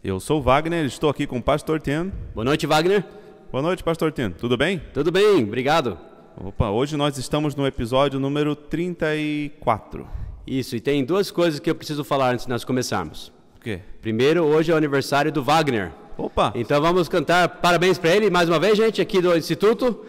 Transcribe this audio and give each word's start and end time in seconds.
Eu 0.05 0.21
sou 0.21 0.39
o 0.39 0.43
Wagner, 0.43 0.85
estou 0.85 1.10
aqui 1.10 1.27
com 1.27 1.38
o 1.38 1.43
Pastor 1.43 1.80
Teno. 1.80 2.12
Boa 2.32 2.45
noite, 2.45 2.69
Wagner. 2.69 3.05
Boa 3.51 3.62
noite, 3.62 3.82
Pastor 3.82 4.12
Teno. 4.12 4.37
Tudo 4.38 4.57
bem? 4.57 4.80
Tudo 4.95 5.10
bem, 5.10 5.43
obrigado. 5.43 5.98
Opa, 6.41 6.70
hoje 6.70 6.97
nós 6.97 7.19
estamos 7.19 7.56
no 7.56 7.66
episódio 7.66 8.20
número 8.20 8.55
34. 8.55 10.06
Isso, 10.46 10.77
e 10.77 10.80
tem 10.80 11.05
duas 11.05 11.33
coisas 11.33 11.59
que 11.59 11.69
eu 11.69 11.74
preciso 11.74 12.05
falar 12.05 12.30
antes 12.33 12.45
de 12.45 12.51
nós 12.52 12.62
começarmos. 12.62 13.33
O 13.56 13.60
quê? 13.60 13.80
Primeiro, 14.01 14.45
hoje 14.45 14.70
é 14.70 14.74
o 14.74 14.77
aniversário 14.77 15.32
do 15.32 15.43
Wagner. 15.43 15.91
Opa! 16.16 16.52
Então 16.55 16.80
vamos 16.80 17.09
cantar 17.09 17.48
parabéns 17.48 17.98
para 17.98 18.15
ele 18.15 18.30
mais 18.30 18.48
uma 18.48 18.60
vez, 18.60 18.77
gente, 18.79 19.02
aqui 19.02 19.20
do 19.20 19.37
Instituto. 19.37 20.06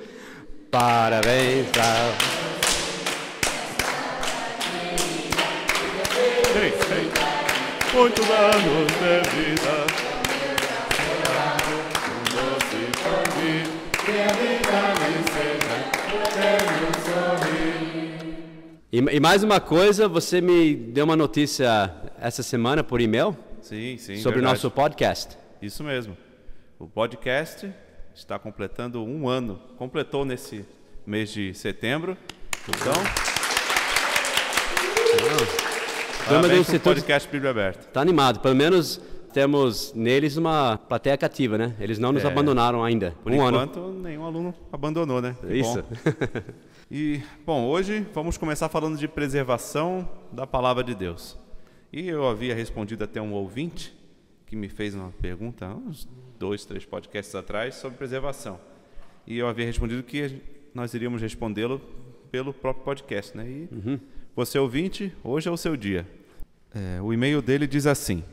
Parabéns 0.69 1.67
pra... 1.69 1.83
Ei, 6.55 6.67
ei. 6.67 7.11
Muitos 7.91 8.29
anos 8.29 8.87
de 8.93 9.29
vida. 9.35 10.09
E, 18.91 18.97
e 18.97 19.19
mais 19.19 19.43
uma 19.43 19.59
coisa, 19.59 20.07
você 20.07 20.41
me 20.41 20.75
deu 20.75 21.05
uma 21.05 21.15
notícia 21.15 21.93
essa 22.19 22.41
semana 22.41 22.83
por 22.83 22.99
e-mail 22.99 23.37
Sim, 23.61 23.97
sim. 23.97 24.17
sobre 24.17 24.39
o 24.39 24.41
nosso 24.41 24.71
podcast. 24.71 25.37
Isso 25.61 25.83
mesmo. 25.83 26.17
O 26.79 26.87
podcast 26.87 27.71
está 28.15 28.39
completando 28.39 29.03
um 29.03 29.29
ano. 29.29 29.61
Completou 29.77 30.25
nesse 30.25 30.65
mês 31.05 31.31
de 31.31 31.53
setembro. 31.53 32.17
Então, 32.67 32.93
do 35.19 36.25
parabéns 36.25 36.49
pro 36.49 36.57
Instituto 36.57 36.83
podcast 36.83 37.29
Bíblia 37.29 37.51
Aberta. 37.51 37.87
está 37.87 38.01
animado, 38.01 38.39
pelo 38.39 38.55
menos 38.55 38.99
temos 39.33 39.93
neles 39.93 40.37
uma 40.37 40.77
plateia 40.77 41.17
cativa, 41.17 41.57
né? 41.57 41.75
Eles 41.79 41.97
não 41.99 42.11
nos 42.11 42.23
É. 42.23 42.27
abandonaram 42.27 42.83
ainda. 42.83 43.15
Por 43.23 43.31
um 43.31 43.41
ano. 43.41 43.57
enquanto, 43.57 43.91
nenhum 44.01 44.23
aluno 44.25 44.53
abandonou, 44.71 45.21
né? 45.21 45.35
Que 45.41 45.53
Isso. 45.55 45.81
bom. 45.83 45.89
E, 46.91 47.21
bom, 47.45 47.67
hoje 47.67 48.03
vamos 48.15 48.35
começar 48.35 48.67
falando 48.67 48.97
de 48.97 49.07
preservação 49.07 50.09
da 50.31 50.47
palavra 50.47 50.83
de 50.83 50.95
Deus. 50.95 51.37
E 51.93 52.07
eu 52.07 52.27
havia 52.27 52.55
respondido 52.55 53.03
até 53.03 53.21
um 53.21 53.31
ouvinte 53.33 53.95
que 54.47 54.55
me 54.55 54.67
fez 54.67 54.95
uma 54.95 55.11
pergunta, 55.21 55.67
uns 55.67 56.09
dois, 56.39 56.65
três 56.65 56.85
podcasts 56.85 57.35
atrás, 57.35 57.75
sobre 57.75 57.95
preservação. 57.95 58.59
E 59.27 59.37
eu 59.37 59.47
havia 59.47 59.67
respondido 59.67 60.01
que 60.01 60.41
nós 60.73 60.91
iríamos 60.95 61.21
respondê-lo 61.21 61.79
pelo 62.31 62.51
próprio 62.51 62.83
podcast, 62.85 63.37
né? 63.37 63.47
E 63.47 63.99
você, 64.35 64.57
ouvinte, 64.57 65.13
hoje 65.23 65.47
é 65.47 65.51
o 65.51 65.57
seu 65.57 65.77
dia. 65.77 66.07
É, 66.73 66.99
o 67.03 67.13
e-mail 67.13 67.39
dele 67.39 67.67
diz 67.67 67.85
assim: 67.85 68.23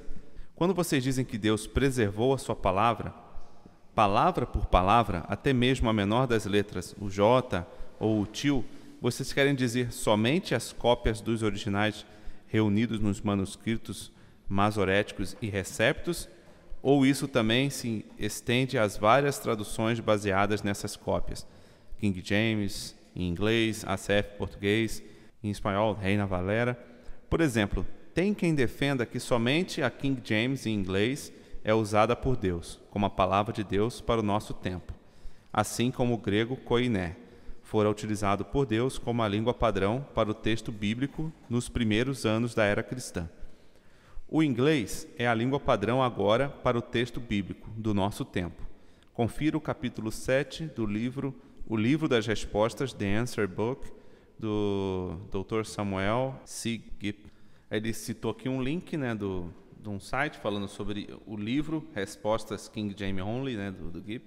Quando 0.57 0.73
vocês 0.73 1.05
dizem 1.05 1.23
que 1.23 1.37
Deus 1.37 1.67
preservou 1.67 2.33
a 2.33 2.39
sua 2.39 2.57
palavra, 2.57 3.13
palavra 3.95 4.47
por 4.47 4.65
palavra, 4.65 5.23
até 5.29 5.53
mesmo 5.53 5.87
a 5.87 5.93
menor 5.93 6.27
das 6.27 6.47
letras, 6.47 6.97
o 6.99 7.11
J 7.11 7.67
ou 8.01 8.23
o 8.23 8.27
tio, 8.27 8.65
vocês 8.99 9.35
querem 9.35 9.55
dizer 9.55 9.93
somente 9.93 10.55
as 10.55 10.73
cópias 10.73 11.21
dos 11.21 11.43
originais 11.43 12.07
reunidos 12.47 12.99
nos 13.01 13.21
manuscritos 13.21 14.11
masoréticos 14.49 15.37
e 15.43 15.51
receptos? 15.51 16.27
Ou 16.83 17.05
isso 17.05 17.29
também 17.29 17.69
se 17.69 18.07
estende 18.19 18.79
às 18.79 18.97
várias 18.97 19.39
traduções 19.39 20.01
baseadas 20.01 20.63
nessas 20.63 20.97
cópias? 20.97 21.47
King 21.99 22.23
James, 22.25 22.97
em 23.15 23.29
inglês, 23.29 23.85
ACF 23.87 24.39
português, 24.39 25.03
em 25.45 25.51
espanhol, 25.51 25.93
Reina 25.93 26.25
Valera. 26.25 26.83
Por 27.29 27.43
exemplo, 27.43 27.87
tem 28.17 28.33
quem 28.33 28.55
defenda 28.55 29.05
que 29.05 29.21
somente 29.21 29.83
a 29.83 29.91
King 29.91 30.23
James 30.25 30.65
em 30.65 30.73
inglês 30.73 31.31
é 31.63 31.75
usada 31.75 32.17
por 32.17 32.35
Deus, 32.35 32.81
como 32.89 33.05
a 33.05 33.11
palavra 33.11 33.53
de 33.53 33.63
Deus 33.63 34.01
para 34.01 34.23
o 34.23 34.25
nosso 34.25 34.55
tempo, 34.55 34.95
assim 35.53 35.91
como 35.91 36.15
o 36.15 36.17
grego 36.17 36.57
koiné 36.57 37.15
fora 37.63 37.91
utilizado 37.91 38.43
por 38.43 38.65
Deus 38.65 38.97
como 38.97 39.23
a 39.23 39.29
língua 39.29 39.53
padrão 39.53 40.07
para 40.15 40.31
o 40.31 40.35
texto 40.35 40.73
bíblico 40.73 41.31
nos 41.47 41.69
primeiros 41.69 42.25
anos 42.25 42.55
da 42.55 42.65
era 42.65 42.83
cristã. 42.83 43.29
O 44.27 44.43
inglês 44.43 45.07
é 45.19 45.29
a 45.29 45.35
língua 45.35 45.61
padrão 45.61 46.03
agora 46.03 46.49
para 46.49 46.79
o 46.79 46.83
texto 46.83 47.21
bíblico 47.21 47.69
do 47.77 47.93
nosso 47.93 48.25
tempo. 48.25 48.63
Confira 49.13 49.59
o 49.59 49.61
capítulo 49.61 50.11
7 50.11 50.65
do 50.69 50.87
livro 50.87 51.35
O 51.67 51.77
Livro 51.77 52.09
das 52.09 52.27
Respostas, 52.27 52.95
The 52.95 53.15
Answer 53.15 53.47
Book, 53.47 53.93
do 54.39 55.19
Dr. 55.31 55.67
Samuel 55.67 56.41
C. 56.47 56.81
Gipp. 56.99 57.36
Ele 57.71 57.93
citou 57.93 58.31
aqui 58.31 58.49
um 58.49 58.63
link 58.63 58.97
né, 58.97 59.15
do, 59.15 59.53
de 59.81 59.89
um 59.89 59.99
site 59.99 60.39
falando 60.39 60.69
sobre 60.69 61.09
o 61.27 61.37
livro 61.37 61.89
Respostas 61.95 62.69
King 62.69 62.95
James 62.97 63.25
Only, 63.25 63.57
né, 63.57 63.71
do, 63.71 63.91
do 63.91 64.05
Gipp. 64.05 64.25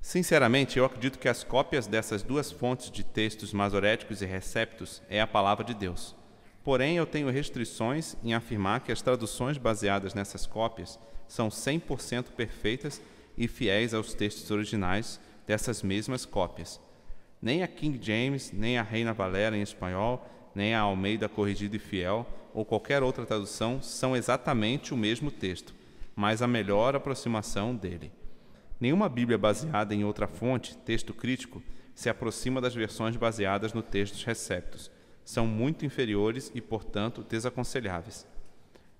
Sinceramente, 0.00 0.78
eu 0.78 0.84
acredito 0.84 1.18
que 1.18 1.28
as 1.28 1.42
cópias 1.42 1.86
dessas 1.86 2.22
duas 2.22 2.52
fontes 2.52 2.90
de 2.90 3.02
textos 3.02 3.52
masoréticos 3.52 4.22
e 4.22 4.26
receptos 4.26 5.02
é 5.08 5.20
a 5.20 5.26
palavra 5.26 5.64
de 5.64 5.74
Deus. 5.74 6.14
Porém, 6.62 6.96
eu 6.96 7.06
tenho 7.06 7.30
restrições 7.30 8.16
em 8.22 8.34
afirmar 8.34 8.80
que 8.80 8.92
as 8.92 9.02
traduções 9.02 9.56
baseadas 9.56 10.14
nessas 10.14 10.46
cópias 10.46 10.98
são 11.26 11.48
100% 11.48 12.30
perfeitas 12.36 13.00
e 13.36 13.48
fiéis 13.48 13.94
aos 13.94 14.14
textos 14.14 14.50
originais 14.50 15.20
dessas 15.46 15.82
mesmas 15.82 16.24
cópias. 16.24 16.80
Nem 17.40 17.62
a 17.62 17.68
King 17.68 17.98
James, 18.00 18.52
nem 18.52 18.78
a 18.78 18.82
Reina 18.82 19.12
Valera 19.12 19.56
em 19.56 19.62
espanhol, 19.62 20.26
nem 20.54 20.74
a 20.74 20.80
Almeida 20.80 21.28
Corrigida 21.28 21.76
e 21.76 21.78
Fiel 21.78 22.26
ou 22.54 22.64
qualquer 22.64 23.02
outra 23.02 23.24
tradução 23.24 23.80
são 23.82 24.16
exatamente 24.16 24.92
o 24.92 24.96
mesmo 24.96 25.30
texto, 25.30 25.74
mas 26.16 26.42
a 26.42 26.46
melhor 26.46 26.96
aproximação 26.96 27.74
dele. 27.74 28.10
Nenhuma 28.80 29.08
Bíblia 29.08 29.38
baseada 29.38 29.94
em 29.94 30.04
outra 30.04 30.26
fonte, 30.26 30.76
texto 30.78 31.12
crítico, 31.12 31.62
se 31.94 32.08
aproxima 32.08 32.60
das 32.60 32.74
versões 32.74 33.16
baseadas 33.16 33.72
no 33.72 33.82
textos 33.82 34.24
receptos. 34.24 34.90
São 35.24 35.46
muito 35.46 35.84
inferiores 35.84 36.50
e, 36.54 36.60
portanto, 36.60 37.24
desaconselháveis. 37.28 38.26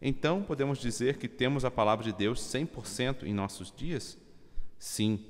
Então, 0.03 0.42
podemos 0.42 0.78
dizer 0.78 1.16
que 1.16 1.28
temos 1.28 1.64
a 1.64 1.70
palavra 1.70 2.04
de 2.04 2.12
Deus 2.12 2.41
100% 2.41 3.22
em 3.22 3.32
nossos 3.32 3.72
dias? 3.75 4.19
Sim. 4.78 5.25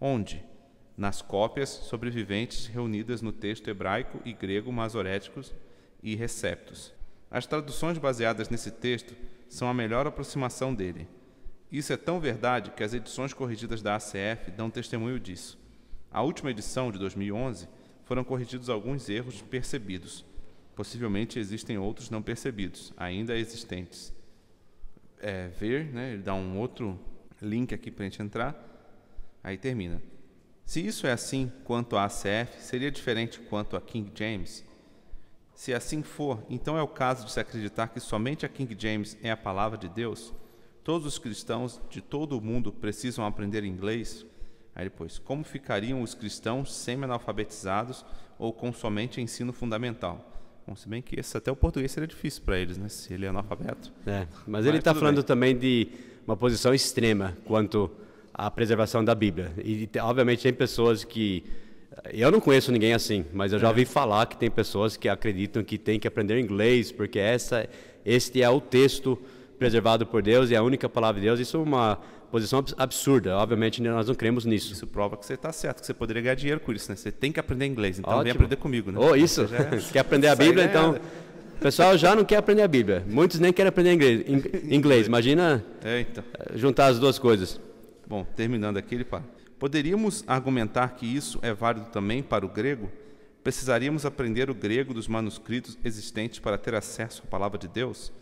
Onde? 0.00 0.44
Nas 0.96 1.20
cópias 1.20 1.68
sobreviventes 1.68 2.66
reunidas 2.66 3.20
no 3.20 3.32
texto 3.32 3.68
hebraico 3.68 4.20
e 4.24 4.32
grego 4.32 4.72
masoréticos 4.72 5.52
e 6.02 6.14
receptos. 6.14 6.92
As 7.30 7.46
traduções 7.46 7.98
baseadas 7.98 8.48
nesse 8.48 8.70
texto 8.70 9.14
são 9.48 9.68
a 9.68 9.74
melhor 9.74 10.06
aproximação 10.06 10.72
dele. 10.72 11.08
Isso 11.70 11.92
é 11.92 11.96
tão 11.96 12.20
verdade 12.20 12.70
que 12.70 12.84
as 12.84 12.94
edições 12.94 13.32
corrigidas 13.32 13.82
da 13.82 13.96
ACF 13.96 14.52
dão 14.56 14.70
testemunho 14.70 15.18
disso. 15.18 15.58
A 16.12 16.22
última 16.22 16.52
edição, 16.52 16.92
de 16.92 16.98
2011, 17.00 17.68
foram 18.04 18.22
corrigidos 18.22 18.70
alguns 18.70 19.08
erros 19.08 19.42
percebidos. 19.42 20.24
Possivelmente 20.76 21.40
existem 21.40 21.76
outros 21.76 22.10
não 22.10 22.22
percebidos, 22.22 22.92
ainda 22.96 23.36
existentes. 23.36 24.12
É, 25.18 25.48
ver, 25.48 25.86
né, 25.86 26.12
ele 26.12 26.22
dá 26.22 26.34
um 26.34 26.58
outro 26.58 26.96
link 27.42 27.74
aqui 27.74 27.90
para 27.90 28.04
a 28.04 28.08
gente 28.08 28.22
entrar, 28.22 28.54
aí 29.42 29.58
termina. 29.58 30.00
Se 30.64 30.84
isso 30.84 31.06
é 31.06 31.12
assim 31.12 31.52
quanto 31.64 31.96
a 31.96 32.04
ACF, 32.04 32.60
seria 32.60 32.90
diferente 32.90 33.38
quanto 33.38 33.76
a 33.76 33.80
King 33.80 34.10
James? 34.14 34.64
Se 35.54 35.72
assim 35.72 36.02
for, 36.02 36.42
então 36.50 36.76
é 36.76 36.82
o 36.82 36.88
caso 36.88 37.26
de 37.26 37.32
se 37.32 37.38
acreditar 37.38 37.88
que 37.88 38.00
somente 38.00 38.44
a 38.44 38.48
King 38.48 38.74
James 38.78 39.16
é 39.22 39.30
a 39.30 39.36
palavra 39.36 39.78
de 39.78 39.88
Deus? 39.88 40.32
Todos 40.82 41.06
os 41.06 41.18
cristãos 41.18 41.80
de 41.88 42.00
todo 42.00 42.36
o 42.36 42.40
mundo 42.40 42.72
precisam 42.72 43.24
aprender 43.24 43.62
inglês? 43.64 44.26
Aí 44.74 44.84
depois, 44.84 45.18
como 45.18 45.44
ficariam 45.44 46.02
os 46.02 46.14
cristãos 46.14 46.74
semi-analfabetizados 46.74 48.04
ou 48.38 48.52
com 48.52 48.72
somente 48.72 49.20
ensino 49.20 49.52
fundamental? 49.52 50.32
Bom, 50.66 50.74
se 50.74 50.88
bem 50.88 51.00
que 51.00 51.20
esse 51.20 51.36
até 51.36 51.52
o 51.52 51.56
português 51.56 51.92
seria 51.92 52.06
difícil 52.06 52.42
para 52.42 52.58
eles, 52.58 52.76
né? 52.76 52.88
Se 52.88 53.12
ele 53.12 53.26
é 53.26 53.28
analfabeto. 53.28 53.92
É, 54.06 54.26
mas 54.46 54.46
Mas 54.46 54.66
ele 54.66 54.78
está 54.78 54.94
falando 54.94 55.16
bem. 55.16 55.24
também 55.24 55.56
de 55.56 55.88
uma 56.26 56.36
posição 56.36 56.74
extrema 56.74 57.36
quanto 57.44 57.90
à 58.34 58.50
preservação 58.50 59.04
da 59.04 59.14
Bíblia. 59.14 59.52
E, 59.64 59.86
te- 59.86 59.98
obviamente, 60.00 60.42
tem 60.42 60.52
pessoas 60.52 61.04
que. 61.04 61.44
Eu 62.12 62.30
não 62.32 62.40
conheço 62.40 62.72
ninguém 62.72 62.92
assim, 62.92 63.24
mas 63.32 63.52
eu 63.52 63.58
já 63.58 63.68
ouvi 63.68 63.84
falar 63.84 64.26
que 64.26 64.36
tem 64.36 64.50
pessoas 64.50 64.96
que 64.96 65.08
acreditam 65.08 65.62
que 65.62 65.78
tem 65.78 65.98
que 66.00 66.08
aprender 66.08 66.38
inglês, 66.40 66.90
porque 66.90 67.20
essa, 67.20 67.68
este 68.04 68.42
é 68.42 68.50
o 68.50 68.60
texto 68.60 69.16
preservado 69.60 70.04
por 70.04 70.20
Deus 70.20 70.50
e 70.50 70.54
é 70.54 70.56
a 70.58 70.62
única 70.62 70.88
palavra 70.88 71.20
de 71.20 71.28
Deus, 71.28 71.38
isso 71.38 71.56
é 71.56 71.60
uma 71.60 71.96
posição 72.32 72.58
abs- 72.58 72.74
absurda. 72.76 73.36
Obviamente 73.36 73.80
nós 73.80 74.08
não 74.08 74.14
cremos 74.16 74.44
nisso. 74.44 74.72
Isso 74.72 74.88
prova 74.88 75.16
que 75.16 75.24
você 75.24 75.34
está 75.34 75.52
certo, 75.52 75.80
que 75.80 75.86
você 75.86 75.94
poderia 75.94 76.20
ganhar 76.20 76.34
dinheiro 76.34 76.58
com 76.60 76.72
isso, 76.72 76.90
né? 76.90 76.96
Você 76.96 77.12
tem 77.12 77.30
que 77.30 77.38
aprender 77.38 77.64
inglês, 77.64 77.96
então 78.00 78.10
vem 78.14 78.20
Ótimo. 78.22 78.34
aprender 78.34 78.56
comigo, 78.56 78.90
né? 78.90 78.98
Oh, 79.00 79.14
isso. 79.14 79.42
É- 79.42 79.78
quer 79.92 80.00
aprender 80.00 80.26
a 80.26 80.34
Bíblia, 80.34 80.64
é- 80.64 80.66
então. 80.66 80.96
O 81.56 81.60
pessoal 81.60 81.96
já 81.96 82.16
não 82.16 82.24
quer 82.24 82.38
aprender 82.38 82.62
a 82.62 82.68
Bíblia. 82.68 83.04
Muitos 83.08 83.38
nem 83.38 83.52
querem 83.52 83.68
aprender 83.68 83.92
inglês. 83.92 84.20
in- 84.26 84.42
inglês. 84.74 85.06
Imagina 85.06 85.64
É, 85.84 86.00
então. 86.00 86.24
juntar 86.56 86.86
as 86.86 86.98
duas 86.98 87.20
coisas. 87.20 87.60
Bom, 88.06 88.24
terminando 88.24 88.76
aqui, 88.76 88.94
ele 88.94 89.04
fala: 89.04 89.24
Poderíamos 89.58 90.24
argumentar 90.26 90.88
que 90.88 91.06
isso 91.06 91.38
é 91.42 91.52
válido 91.52 91.86
também 91.86 92.22
para 92.22 92.44
o 92.44 92.48
grego? 92.48 92.90
Precisaríamos 93.42 94.06
aprender 94.06 94.48
o 94.48 94.54
grego 94.54 94.94
dos 94.94 95.06
manuscritos 95.06 95.78
existentes 95.84 96.38
para 96.38 96.58
ter 96.58 96.74
acesso 96.74 97.22
à 97.26 97.30
palavra 97.30 97.58
de 97.58 97.68
Deus? 97.68 98.12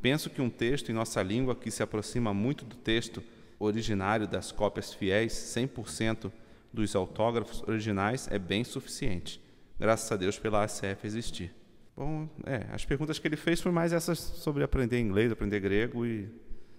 Penso 0.00 0.30
que 0.30 0.40
um 0.40 0.48
texto 0.48 0.90
em 0.90 0.94
nossa 0.94 1.22
língua 1.22 1.54
que 1.54 1.70
se 1.70 1.82
aproxima 1.82 2.32
muito 2.32 2.64
do 2.64 2.76
texto 2.76 3.22
originário 3.58 4.26
das 4.26 4.50
cópias 4.50 4.94
fiéis, 4.94 5.32
100% 5.32 6.32
dos 6.72 6.96
autógrafos 6.96 7.62
originais, 7.66 8.28
é 8.30 8.38
bem 8.38 8.64
suficiente. 8.64 9.40
Graças 9.78 10.10
a 10.10 10.16
Deus 10.16 10.38
pela 10.38 10.64
ACF 10.64 11.06
existir. 11.06 11.54
Bom, 11.96 12.28
é, 12.46 12.66
as 12.72 12.84
perguntas 12.84 13.18
que 13.18 13.28
ele 13.28 13.36
fez 13.36 13.60
foram 13.60 13.74
mais 13.74 13.92
essas 13.92 14.18
sobre 14.18 14.62
aprender 14.62 14.98
inglês, 14.98 15.30
aprender 15.30 15.60
grego 15.60 16.06
e 16.06 16.28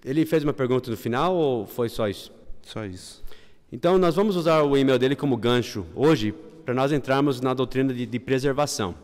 Ele 0.04 0.26
fez 0.26 0.44
uma 0.44 0.54
pergunta 0.54 0.90
no 0.90 0.98
final 0.98 1.36
ou 1.36 1.66
foi 1.68 1.90
só 1.90 2.08
isso? 2.08 2.32
só 2.64 2.86
isso. 2.86 3.24
Então, 3.72 3.98
nós 3.98 4.16
vamos 4.16 4.36
usar 4.36 4.62
o 4.64 4.78
e-mail 4.78 5.00
dele 5.00 5.16
como 5.16 5.36
gancho 5.38 5.86
hoje 5.96 6.34
para 6.66 6.74
nós 6.74 6.92
entrarmos 6.92 7.42
na 7.42 7.54
doutrina 7.54 7.94
de, 7.94 8.06
de 8.06 8.20
preservação. 8.20 8.96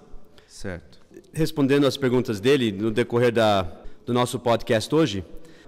Certo. 0.48 1.00
Respondendo 1.34 1.88
às 1.88 1.98
perguntas 1.98 2.40
dele 2.40 2.72
no 2.72 2.92
decorrer 2.92 3.32
da, 3.32 3.64
do 4.06 4.14
nosso 4.14 4.40
podcast 4.40 4.94
hoje, 4.94 5.24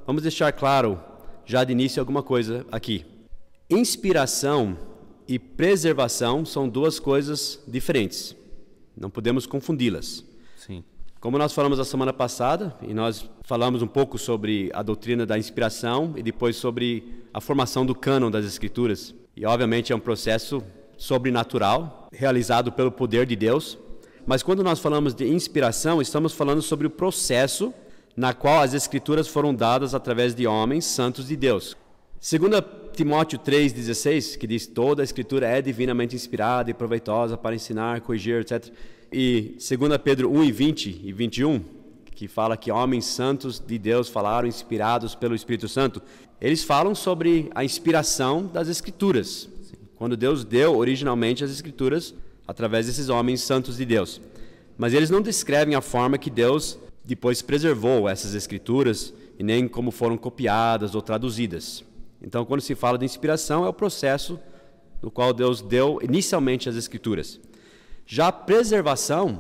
vamos 0.06 0.22
deixar 0.22 0.52
claro, 0.52 1.00
já 1.46 1.64
de 1.64 1.72
início, 1.72 2.00
alguma 2.00 2.22
coisa 2.22 2.66
aqui. 2.72 3.06
Inspiração 3.70 4.78
e 5.28 5.38
preservação 5.38 6.46
são 6.46 6.68
duas 6.68 7.00
coisas 7.00 7.62
diferentes. 7.68 8.36
Não 8.96 9.10
podemos 9.10 9.46
confundi-las. 9.46 10.26
Sim. 10.56 10.84
Como 11.20 11.38
nós 11.38 11.52
falamos 11.52 11.82
a 11.82 11.84
semana 11.84 12.14
passada, 12.14 12.74
e 12.82 12.94
nós 12.94 13.30
falamos 13.44 13.82
um 13.82 13.88
pouco 13.88 14.18
sobre 14.18 14.72
a 14.74 14.82
doutrina 14.82 15.26
da 15.26 15.38
inspiração 15.38 16.14
e 16.16 16.24
depois 16.24 16.56
sobre 16.56 17.26
a 17.34 17.42
formação 17.42 17.86
do 17.86 17.94
cânon 17.94 18.32
das 18.32 18.46
Escrituras. 18.46 19.14
E 19.36 19.46
obviamente 19.46 19.92
é 19.92 19.96
um 19.96 20.00
processo 20.00 20.64
sobrenatural, 20.98 22.08
realizado 22.14 22.72
pelo 22.72 22.90
poder 22.90 23.26
de 23.26 23.36
Deus. 23.36 23.78
Mas 24.26 24.42
quando 24.42 24.64
nós 24.64 24.80
falamos 24.80 25.14
de 25.14 25.28
inspiração, 25.28 26.02
estamos 26.02 26.32
falando 26.32 26.62
sobre 26.62 26.88
o 26.88 26.90
processo 26.90 27.74
na 28.16 28.34
qual 28.34 28.62
as 28.62 28.74
Escrituras 28.74 29.28
foram 29.28 29.54
dadas 29.54 29.94
através 29.94 30.34
de 30.34 30.48
homens 30.48 30.86
santos 30.86 31.28
de 31.28 31.36
Deus. 31.36 31.76
Segundo 32.18 32.62
Timóteo 32.94 33.40
3,16, 33.40 34.38
que 34.38 34.48
diz 34.48 34.68
toda 34.68 35.02
a 35.02 35.06
escritura 35.06 35.48
é 35.48 35.62
divinamente 35.62 36.16
inspirada 36.16 36.72
e 36.72 36.74
proveitosa 36.74 37.38
para 37.38 37.56
ensinar, 37.56 38.00
corrigir, 38.02 38.42
etc. 38.42 38.74
E 39.12 39.58
2 39.58 39.98
Pedro 40.04 40.32
1 40.32 40.44
e 40.44 40.52
20 40.52 41.02
e 41.04 41.12
21, 41.12 41.62
que 42.14 42.28
fala 42.28 42.56
que 42.56 42.72
homens 42.72 43.06
santos 43.06 43.60
de 43.60 43.80
Deus 43.80 44.08
falaram 44.08 44.48
inspirados 44.48 45.16
pelo 45.16 45.34
Espírito 45.34 45.68
Santo, 45.68 46.02
eles 46.40 46.64
falam 46.64 46.94
sobre 46.94 47.50
a 47.56 47.64
inspiração 47.64 48.46
das 48.46 48.68
escrituras. 48.68 49.50
Quando 49.96 50.16
Deus 50.16 50.44
deu 50.44 50.78
originalmente 50.78 51.44
as 51.44 51.50
escrituras 51.50 52.14
através 52.48 52.86
desses 52.86 53.10
homens 53.10 53.42
santos 53.42 53.78
de 53.78 53.86
Deus. 53.86 54.22
Mas 54.78 54.94
eles 54.94 55.10
não 55.10 55.22
descrevem 55.22 55.76
a 55.76 55.82
forma 55.82 56.18
que 56.18 56.30
Deus 56.30 56.78
depois 57.04 57.42
preservou 57.42 58.08
essas 58.08 58.36
escrituras 58.36 59.14
e 59.40 59.44
nem 59.44 59.68
como 59.68 59.90
foram 59.90 60.18
copiadas 60.18 60.94
ou 60.94 61.02
traduzidas. 61.02 61.84
Então, 62.22 62.46
quando 62.46 62.62
se 62.62 62.76
fala 62.76 62.98
de 62.98 63.06
inspiração, 63.06 63.66
é 63.66 63.70
o 63.70 63.74
processo 63.74 64.40
no 65.02 65.10
qual 65.10 65.34
Deus 65.34 65.62
deu 65.62 66.00
inicialmente 66.04 66.70
as 66.70 66.76
escrituras. 66.76 67.40
Já 68.12 68.30
a 68.30 68.32
preservação, 68.32 69.40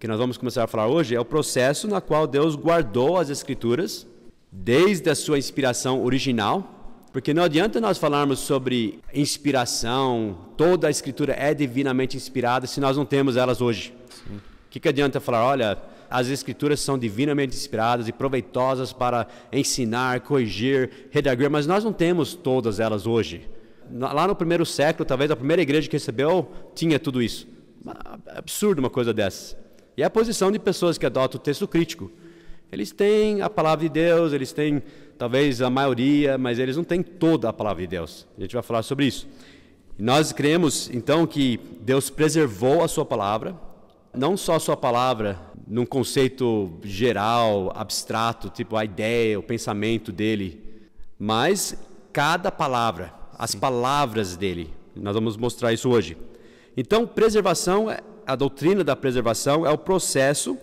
que 0.00 0.08
nós 0.08 0.18
vamos 0.18 0.36
começar 0.36 0.64
a 0.64 0.66
falar 0.66 0.88
hoje, 0.88 1.14
é 1.14 1.20
o 1.20 1.24
processo 1.24 1.86
na 1.86 2.00
qual 2.00 2.26
Deus 2.26 2.56
guardou 2.56 3.16
as 3.16 3.30
escrituras 3.30 4.04
desde 4.50 5.08
a 5.08 5.14
sua 5.14 5.38
inspiração 5.38 6.04
original, 6.04 7.06
porque 7.12 7.32
não 7.32 7.44
adianta 7.44 7.80
nós 7.80 7.96
falarmos 7.96 8.40
sobre 8.40 8.98
inspiração, 9.14 10.36
toda 10.56 10.88
a 10.88 10.90
escritura 10.90 11.36
é 11.38 11.54
divinamente 11.54 12.16
inspirada 12.16 12.66
se 12.66 12.80
nós 12.80 12.96
não 12.96 13.04
temos 13.04 13.36
elas 13.36 13.60
hoje. 13.60 13.94
O 14.28 14.70
que, 14.70 14.80
que 14.80 14.88
adianta 14.88 15.20
falar, 15.20 15.44
olha, 15.44 15.78
as 16.10 16.26
escrituras 16.26 16.80
são 16.80 16.98
divinamente 16.98 17.56
inspiradas 17.56 18.08
e 18.08 18.12
proveitosas 18.12 18.92
para 18.92 19.28
ensinar, 19.52 20.22
corrigir, 20.22 21.08
redaguir, 21.12 21.48
mas 21.48 21.64
nós 21.64 21.84
não 21.84 21.92
temos 21.92 22.34
todas 22.34 22.80
elas 22.80 23.06
hoje. 23.06 23.48
Lá 23.88 24.26
no 24.26 24.34
primeiro 24.34 24.66
século, 24.66 25.04
talvez 25.04 25.30
a 25.30 25.36
primeira 25.36 25.62
igreja 25.62 25.88
que 25.88 25.94
recebeu 25.94 26.50
tinha 26.74 26.98
tudo 26.98 27.22
isso. 27.22 27.56
Absurdo 28.28 28.80
uma 28.80 28.90
coisa 28.90 29.12
dessas. 29.12 29.56
E 29.96 30.02
a 30.02 30.10
posição 30.10 30.52
de 30.52 30.58
pessoas 30.58 30.96
que 30.96 31.06
adotam 31.06 31.40
o 31.40 31.42
texto 31.42 31.66
crítico. 31.66 32.10
Eles 32.70 32.92
têm 32.92 33.40
a 33.40 33.48
palavra 33.48 33.84
de 33.84 33.88
Deus, 33.88 34.32
eles 34.32 34.52
têm 34.52 34.82
talvez 35.16 35.62
a 35.62 35.70
maioria, 35.70 36.36
mas 36.36 36.58
eles 36.58 36.76
não 36.76 36.84
têm 36.84 37.02
toda 37.02 37.48
a 37.48 37.52
palavra 37.52 37.82
de 37.82 37.88
Deus. 37.88 38.26
A 38.36 38.40
gente 38.42 38.52
vai 38.52 38.62
falar 38.62 38.82
sobre 38.82 39.06
isso. 39.06 39.26
E 39.98 40.02
nós 40.02 40.32
cremos, 40.32 40.88
então, 40.92 41.26
que 41.26 41.58
Deus 41.80 42.10
preservou 42.10 42.84
a 42.84 42.88
sua 42.88 43.04
palavra, 43.04 43.56
não 44.14 44.36
só 44.36 44.54
a 44.54 44.60
sua 44.60 44.76
palavra 44.76 45.38
num 45.66 45.84
conceito 45.84 46.72
geral, 46.84 47.72
abstrato, 47.74 48.48
tipo 48.48 48.76
a 48.76 48.84
ideia, 48.84 49.38
o 49.38 49.42
pensamento 49.42 50.12
dele, 50.12 50.62
mas 51.18 51.76
cada 52.12 52.50
palavra, 52.50 53.12
as 53.36 53.54
palavras 53.54 54.36
dele. 54.36 54.70
Nós 54.94 55.14
vamos 55.14 55.36
mostrar 55.36 55.72
isso 55.72 55.88
hoje. 55.88 56.16
Então, 56.80 57.04
preservação, 57.04 57.90
é- 57.90 57.98
a 58.24 58.36
doutrina 58.36 58.84
da 58.84 58.94
preservação 58.94 59.66
é 59.66 59.70
o 59.70 59.76
processo 59.76 60.56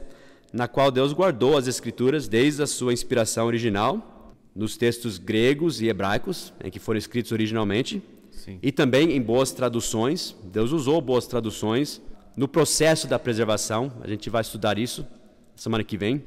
na 0.53 0.65
qual 0.65 0.89
Deus 0.89 1.11
guardou 1.11 1.57
as 1.57 1.67
escrituras 1.67 2.25
desde 2.25 2.63
a 2.63 2.67
sua 2.67 2.93
inspiração 2.93 3.45
original, 3.45 4.33
nos 4.55 4.77
textos 4.77 5.17
gregos 5.17 5.81
e 5.81 5.89
hebraicos, 5.89 6.53
em 6.63 6.71
que 6.71 6.79
foram 6.79 6.97
escritos 6.97 7.33
originalmente, 7.33 8.01
Sim. 8.31 8.57
e 8.63 8.71
também 8.71 9.11
em 9.11 9.21
boas 9.21 9.51
traduções. 9.51 10.33
Deus 10.41 10.71
usou 10.71 11.01
boas 11.01 11.27
traduções 11.27 12.01
no 12.37 12.47
processo 12.47 13.07
da 13.07 13.19
preservação. 13.19 13.91
A 14.01 14.07
gente 14.07 14.29
vai 14.29 14.41
estudar 14.41 14.79
isso 14.79 15.05
semana 15.53 15.83
que 15.83 15.97
vem. 15.97 16.23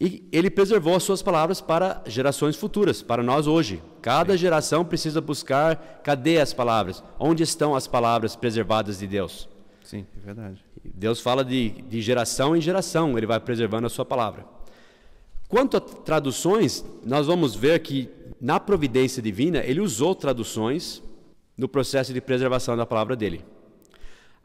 E 0.00 0.28
ele 0.30 0.48
preservou 0.48 0.94
as 0.94 1.02
suas 1.02 1.22
palavras 1.22 1.60
para 1.60 2.02
gerações 2.06 2.54
futuras, 2.54 3.02
para 3.02 3.22
nós 3.22 3.48
hoje. 3.48 3.82
Cada 4.00 4.36
geração 4.36 4.84
precisa 4.84 5.20
buscar 5.20 6.00
cadê 6.04 6.40
as 6.40 6.52
palavras? 6.52 7.02
Onde 7.18 7.42
estão 7.42 7.74
as 7.74 7.88
palavras 7.88 8.36
preservadas 8.36 9.00
de 9.00 9.08
Deus? 9.08 9.48
Sim, 9.82 10.06
é 10.16 10.24
verdade. 10.24 10.64
Deus 10.84 11.20
fala 11.20 11.44
de, 11.44 11.70
de 11.70 12.00
geração 12.00 12.56
em 12.56 12.60
geração, 12.60 13.18
ele 13.18 13.26
vai 13.26 13.40
preservando 13.40 13.86
a 13.86 13.90
sua 13.90 14.04
palavra. 14.04 14.46
Quanto 15.48 15.76
a 15.76 15.80
traduções, 15.80 16.84
nós 17.04 17.26
vamos 17.26 17.56
ver 17.56 17.80
que 17.80 18.08
na 18.40 18.60
providência 18.60 19.20
divina 19.20 19.58
ele 19.64 19.80
usou 19.80 20.14
traduções 20.14 21.02
no 21.56 21.68
processo 21.68 22.12
de 22.12 22.20
preservação 22.20 22.76
da 22.76 22.86
palavra 22.86 23.16
dele. 23.16 23.44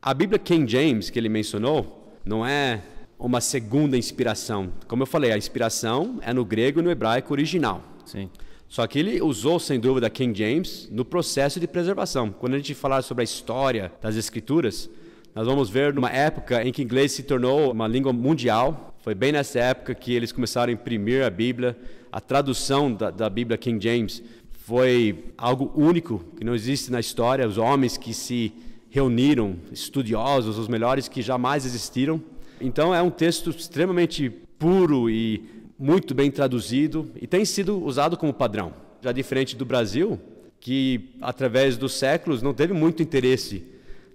A 0.02 0.14
Bíblia 0.14 0.40
King 0.40 0.70
James 0.70 1.12
que 1.12 1.20
ele 1.20 1.30
mencionou 1.30 2.18
não 2.26 2.46
é 2.46 2.82
uma 3.24 3.40
segunda 3.40 3.98
inspiração. 3.98 4.74
Como 4.86 5.02
eu 5.02 5.08
falei, 5.08 5.32
a 5.32 5.38
inspiração 5.38 6.20
é 6.22 6.34
no 6.34 6.44
grego 6.44 6.82
e 6.82 6.84
no 6.84 6.92
hebraico 6.92 7.32
original. 7.34 7.82
Sim. 8.06 8.30
Só 8.68 8.86
que 8.86 9.00
ele 9.00 9.22
usou, 9.22 9.60
sem 9.60 9.80
dúvida, 9.80 10.10
King 10.10 10.38
James 10.38 10.90
no 10.92 11.06
processo 11.06 11.58
de 11.58 11.66
preservação. 11.66 12.32
Quando 12.32 12.56
a 12.56 12.58
gente 12.58 12.74
falar 12.74 13.02
sobre 13.02 13.22
a 13.22 13.24
história 13.24 13.94
das 14.02 14.18
Escrituras, 14.18 14.90
nós 15.34 15.48
vamos 15.48 15.70
ver 15.70 15.94
numa 15.94 16.10
época 16.10 16.68
em 16.68 16.72
que 16.74 16.82
o 16.82 16.84
inglês 16.84 17.14
se 17.14 17.24
tornou 17.24 17.72
uma 17.72 17.88
língua 17.88 18.12
mundial. 18.12 18.94
Foi 19.02 19.16
bem 19.16 19.32
nessa 19.32 19.58
época 19.58 19.96
que 19.96 20.14
eles 20.14 20.34
começaram 20.34 20.72
a 20.72 20.74
imprimir 20.74 21.24
a 21.24 21.30
Bíblia. 21.30 21.78
A 22.12 22.20
tradução 22.20 22.94
da, 22.94 23.10
da 23.10 23.30
Bíblia 23.30 23.58
King 23.58 23.82
James 23.82 24.22
foi 24.66 25.32
algo 25.38 25.72
único 25.76 26.22
que 26.38 26.44
não 26.44 26.54
existe 26.54 26.92
na 26.92 27.00
história. 27.00 27.48
Os 27.48 27.58
homens 27.58 27.98
que 27.98 28.14
se 28.14 28.52
reuniram, 28.90 29.56
estudiosos, 29.72 30.58
os 30.58 30.68
melhores 30.68 31.08
que 31.08 31.22
jamais 31.22 31.66
existiram. 31.66 32.22
Então 32.66 32.96
é 32.96 33.02
um 33.02 33.10
texto 33.10 33.50
extremamente 33.50 34.30
puro 34.30 35.10
e 35.10 35.44
muito 35.78 36.16
bem 36.16 36.32
traduzido 36.32 37.12
e 37.22 37.28
tem 37.28 37.44
sido 37.44 37.84
usado 37.84 38.16
como 38.16 38.34
padrão. 38.34 38.72
Já 39.02 39.12
diferente 39.12 39.54
do 39.54 39.66
Brasil, 39.66 40.18
que 40.62 41.10
através 41.22 41.76
dos 41.76 41.92
séculos 41.92 42.42
não 42.42 42.54
teve 42.54 42.72
muito 42.72 43.04
interesse 43.04 43.66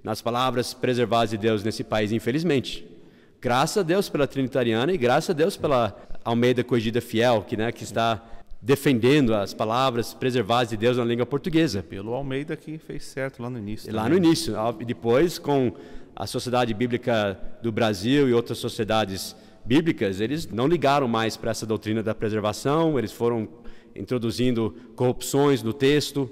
nas 0.02 0.22
palavras 0.22 0.72
preservadas 0.72 1.28
de 1.28 1.36
Deus 1.36 1.62
nesse 1.62 1.84
país, 1.84 2.10
infelizmente. 2.10 2.88
Graças 3.38 3.76
a 3.76 3.82
Deus 3.82 4.08
pela 4.08 4.26
Trinitariana 4.26 4.94
e 4.94 4.96
graças 4.96 5.28
a 5.28 5.34
Deus 5.34 5.54
pela 5.54 5.94
Almeida 6.24 6.64
Corrigida 6.64 7.02
Fiel, 7.02 7.44
que, 7.46 7.54
né, 7.54 7.70
que 7.70 7.84
está 7.84 8.24
defendendo 8.60 9.34
as 9.34 9.54
palavras 9.54 10.12
preservadas 10.12 10.70
de 10.70 10.76
Deus 10.76 10.96
na 10.96 11.04
língua 11.04 11.24
portuguesa. 11.24 11.82
Pelo 11.82 12.12
Almeida 12.12 12.56
que 12.56 12.78
fez 12.78 13.04
certo 13.04 13.42
lá 13.42 13.48
no 13.48 13.58
início. 13.58 13.94
Lá 13.94 14.08
no 14.08 14.16
início, 14.16 14.54
e 14.80 14.84
depois 14.84 15.38
com 15.38 15.72
a 16.14 16.26
Sociedade 16.26 16.74
Bíblica 16.74 17.38
do 17.62 17.70
Brasil 17.70 18.28
e 18.28 18.32
outras 18.32 18.58
sociedades 18.58 19.36
bíblicas, 19.64 20.20
eles 20.20 20.48
não 20.48 20.66
ligaram 20.66 21.06
mais 21.06 21.36
para 21.36 21.50
essa 21.50 21.64
doutrina 21.64 22.02
da 22.02 22.14
preservação, 22.14 22.98
eles 22.98 23.12
foram 23.12 23.48
introduzindo 23.94 24.74
corrupções 24.96 25.62
no 25.62 25.72
texto. 25.72 26.28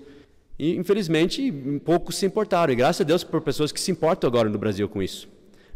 E, 0.59 0.75
infelizmente, 0.75 1.53
poucos 1.85 2.17
se 2.17 2.27
importaram. 2.27 2.73
E 2.73 2.77
graças 2.77 3.03
a 3.03 3.05
Deus 3.05 3.23
por 3.23 3.41
pessoas 3.43 3.71
que 3.71 3.81
se 3.81 3.91
importam 3.91 4.27
agora 4.27 4.49
no 4.49 4.59
Brasil 4.59 4.89
com 4.89 5.03
isso. 5.03 5.29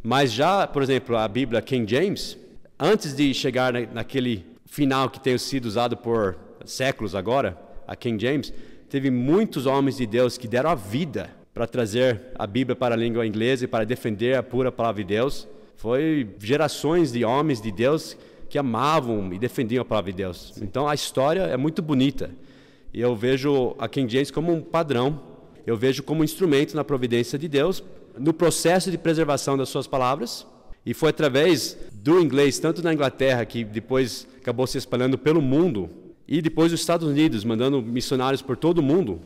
Mas 0.02 0.32
já, 0.32 0.66
por 0.66 0.82
exemplo, 0.82 1.16
a 1.16 1.28
Bíblia 1.28 1.60
King 1.60 1.88
James, 1.88 2.38
antes 2.78 3.14
de 3.14 3.34
chegar 3.34 3.72
na, 3.72 3.80
naquele 3.82 4.46
final 4.70 5.10
que 5.10 5.18
tem 5.18 5.36
sido 5.36 5.66
usado 5.66 5.96
por 5.96 6.38
séculos 6.64 7.16
agora, 7.16 7.60
a 7.88 7.96
King 7.96 8.24
James, 8.24 8.52
teve 8.88 9.10
muitos 9.10 9.66
homens 9.66 9.96
de 9.96 10.06
Deus 10.06 10.38
que 10.38 10.46
deram 10.46 10.70
a 10.70 10.76
vida 10.76 11.28
para 11.52 11.66
trazer 11.66 12.28
a 12.38 12.46
Bíblia 12.46 12.76
para 12.76 12.94
a 12.94 12.98
língua 12.98 13.26
inglesa 13.26 13.64
e 13.64 13.68
para 13.68 13.84
defender 13.84 14.36
a 14.36 14.42
pura 14.44 14.70
palavra 14.70 15.02
de 15.02 15.08
Deus. 15.08 15.48
Foi 15.76 16.36
gerações 16.38 17.10
de 17.10 17.24
homens 17.24 17.60
de 17.60 17.72
Deus 17.72 18.16
que 18.48 18.56
amavam 18.56 19.32
e 19.32 19.38
defendiam 19.40 19.82
a 19.82 19.84
palavra 19.84 20.12
de 20.12 20.18
Deus. 20.18 20.52
Sim. 20.54 20.64
Então 20.64 20.86
a 20.86 20.94
história 20.94 21.42
é 21.42 21.56
muito 21.56 21.82
bonita. 21.82 22.30
E 22.94 23.00
eu 23.00 23.16
vejo 23.16 23.74
a 23.76 23.88
King 23.88 24.12
James 24.12 24.30
como 24.30 24.52
um 24.52 24.60
padrão, 24.60 25.20
eu 25.66 25.76
vejo 25.76 26.04
como 26.04 26.20
um 26.20 26.24
instrumento 26.24 26.76
na 26.76 26.84
providência 26.84 27.36
de 27.36 27.48
Deus, 27.48 27.82
no 28.16 28.32
processo 28.32 28.88
de 28.88 28.98
preservação 28.98 29.56
das 29.56 29.68
suas 29.68 29.88
palavras. 29.88 30.46
E 30.84 30.94
foi 30.94 31.10
através 31.10 31.76
do 31.92 32.20
inglês, 32.20 32.58
tanto 32.58 32.82
na 32.82 32.92
Inglaterra, 32.92 33.44
que 33.44 33.64
depois 33.64 34.26
acabou 34.40 34.66
se 34.66 34.78
espalhando 34.78 35.18
pelo 35.18 35.42
mundo, 35.42 35.90
e 36.26 36.40
depois 36.40 36.72
os 36.72 36.80
Estados 36.80 37.06
Unidos, 37.08 37.44
mandando 37.44 37.82
missionários 37.82 38.40
por 38.40 38.56
todo 38.56 38.78
o 38.78 38.82
mundo, 38.82 39.20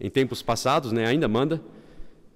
em 0.00 0.10
tempos 0.10 0.42
passados, 0.42 0.92
né, 0.92 1.06
ainda 1.06 1.28
manda. 1.28 1.60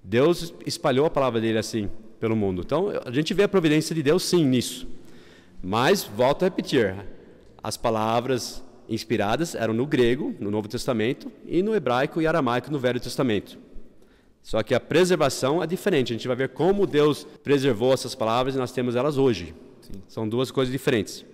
Deus 0.03 0.53
espalhou 0.65 1.05
a 1.05 1.09
palavra 1.09 1.41
dele 1.41 1.57
assim 1.57 1.89
pelo 2.19 2.35
mundo. 2.35 2.61
Então, 2.65 2.89
a 3.05 3.11
gente 3.11 3.33
vê 3.33 3.43
a 3.43 3.47
providência 3.47 3.93
de 3.93 4.01
Deus 4.01 4.23
sim 4.23 4.45
nisso. 4.45 4.87
Mas, 5.61 6.03
volto 6.03 6.43
a 6.43 6.45
repetir, 6.45 6.95
as 7.61 7.77
palavras 7.77 8.63
inspiradas 8.87 9.55
eram 9.55 9.73
no 9.73 9.85
grego, 9.85 10.33
no 10.39 10.49
Novo 10.49 10.67
Testamento, 10.67 11.31
e 11.45 11.61
no 11.61 11.75
hebraico 11.75 12.21
e 12.21 12.27
aramaico 12.27 12.71
no 12.71 12.79
Velho 12.79 12.99
Testamento. 12.99 13.57
Só 14.43 14.63
que 14.63 14.73
a 14.73 14.79
preservação 14.79 15.61
é 15.61 15.67
diferente. 15.67 16.13
A 16.13 16.15
gente 16.15 16.27
vai 16.27 16.35
ver 16.35 16.49
como 16.49 16.87
Deus 16.87 17.25
preservou 17.43 17.93
essas 17.93 18.15
palavras 18.15 18.55
e 18.55 18.57
nós 18.57 18.71
temos 18.71 18.95
elas 18.95 19.17
hoje. 19.17 19.53
Sim. 19.81 20.01
São 20.07 20.27
duas 20.27 20.51
coisas 20.51 20.71
diferentes. 20.71 21.25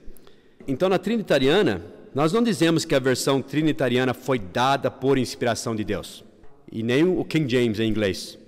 Então, 0.67 0.89
na 0.89 0.97
Trinitariana, 0.97 1.81
nós 2.17 2.33
não 2.33 2.41
dizemos 2.41 2.83
que 2.83 2.95
a 2.95 2.99
versão 2.99 3.41
trinitariana 3.41 4.13
foi 4.13 4.39
dada 4.39 4.89
por 4.89 5.17
inspiração 5.17 5.75
de 5.75 5.83
Deus, 5.83 6.23
e 6.71 6.81
nem 6.81 7.03
o 7.03 7.23
King 7.23 7.47
James 7.47 7.79
em 7.79 7.87
inglês. 7.87 8.39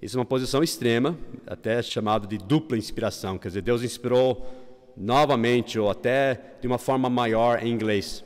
Isso 0.00 0.16
é 0.16 0.20
uma 0.20 0.24
posição 0.24 0.62
extrema, 0.62 1.18
até 1.46 1.82
chamado 1.82 2.28
de 2.28 2.38
dupla 2.38 2.78
inspiração, 2.78 3.36
quer 3.36 3.48
dizer, 3.48 3.62
Deus 3.62 3.82
inspirou 3.82 4.46
novamente 4.96 5.78
ou 5.78 5.90
até 5.90 6.56
de 6.60 6.68
uma 6.68 6.78
forma 6.78 7.10
maior 7.10 7.62
em 7.62 7.72
inglês. 7.72 8.24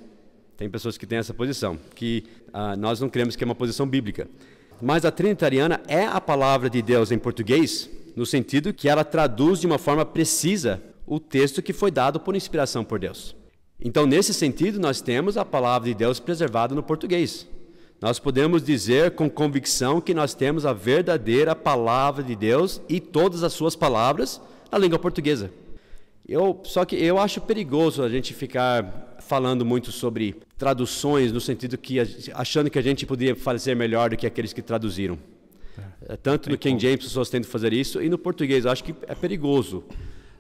Tem 0.56 0.68
pessoas 0.68 0.98
que 0.98 1.06
têm 1.06 1.18
essa 1.18 1.32
posição, 1.32 1.78
que 1.94 2.24
uh, 2.48 2.76
nós 2.76 3.00
não 3.00 3.08
cremos 3.08 3.34
que 3.34 3.42
é 3.42 3.46
uma 3.46 3.54
posição 3.54 3.86
bíblica. 3.86 4.28
Mas 4.80 5.04
a 5.04 5.10
trinitariana 5.10 5.80
é 5.86 6.04
a 6.04 6.20
palavra 6.20 6.70
de 6.70 6.80
Deus 6.80 7.10
em 7.10 7.18
português, 7.18 7.90
no 8.16 8.24
sentido 8.24 8.72
que 8.72 8.88
ela 8.88 9.04
traduz 9.04 9.60
de 9.60 9.66
uma 9.66 9.78
forma 9.78 10.04
precisa 10.04 10.82
o 11.06 11.20
texto 11.20 11.62
que 11.62 11.72
foi 11.72 11.90
dado 11.90 12.18
por 12.20 12.34
inspiração 12.34 12.84
por 12.84 12.98
Deus. 12.98 13.34
Então, 13.80 14.06
nesse 14.06 14.32
sentido, 14.32 14.78
nós 14.78 15.00
temos 15.00 15.36
a 15.36 15.44
palavra 15.44 15.88
de 15.88 15.94
Deus 15.94 16.20
preservada 16.20 16.74
no 16.74 16.82
português. 16.82 17.46
Nós 18.00 18.18
podemos 18.18 18.62
dizer 18.62 19.12
com 19.12 19.28
convicção 19.28 20.00
que 20.00 20.14
nós 20.14 20.32
temos 20.34 20.64
a 20.64 20.72
verdadeira 20.72 21.54
palavra 21.54 22.22
de 22.22 22.34
Deus 22.34 22.80
e 22.88 23.00
todas 23.00 23.42
as 23.42 23.52
suas 23.52 23.76
palavras 23.76 24.40
na 24.72 24.78
língua 24.78 24.98
portuguesa. 24.98 25.50
Eu, 26.30 26.60
só 26.62 26.84
que 26.84 26.94
eu 26.94 27.18
acho 27.18 27.40
perigoso 27.40 28.04
a 28.04 28.08
gente 28.08 28.32
ficar 28.32 29.16
falando 29.18 29.66
muito 29.66 29.90
sobre 29.90 30.36
traduções 30.56 31.32
no 31.32 31.40
sentido 31.40 31.76
que 31.76 31.98
achando 32.32 32.70
que 32.70 32.78
a 32.78 32.82
gente 32.82 33.04
poderia 33.04 33.34
fazer 33.34 33.74
melhor 33.74 34.10
do 34.10 34.16
que 34.16 34.24
aqueles 34.24 34.52
que 34.52 34.62
traduziram. 34.62 35.18
É. 36.08 36.16
Tanto 36.16 36.48
no 36.48 36.56
King 36.56 36.80
James 36.80 37.02
pessoas 37.02 37.28
tentam 37.28 37.50
fazer 37.50 37.72
isso 37.72 38.00
e 38.00 38.08
no 38.08 38.16
português 38.16 38.64
eu 38.64 38.70
acho 38.70 38.84
que 38.84 38.94
é 39.08 39.14
perigoso 39.16 39.82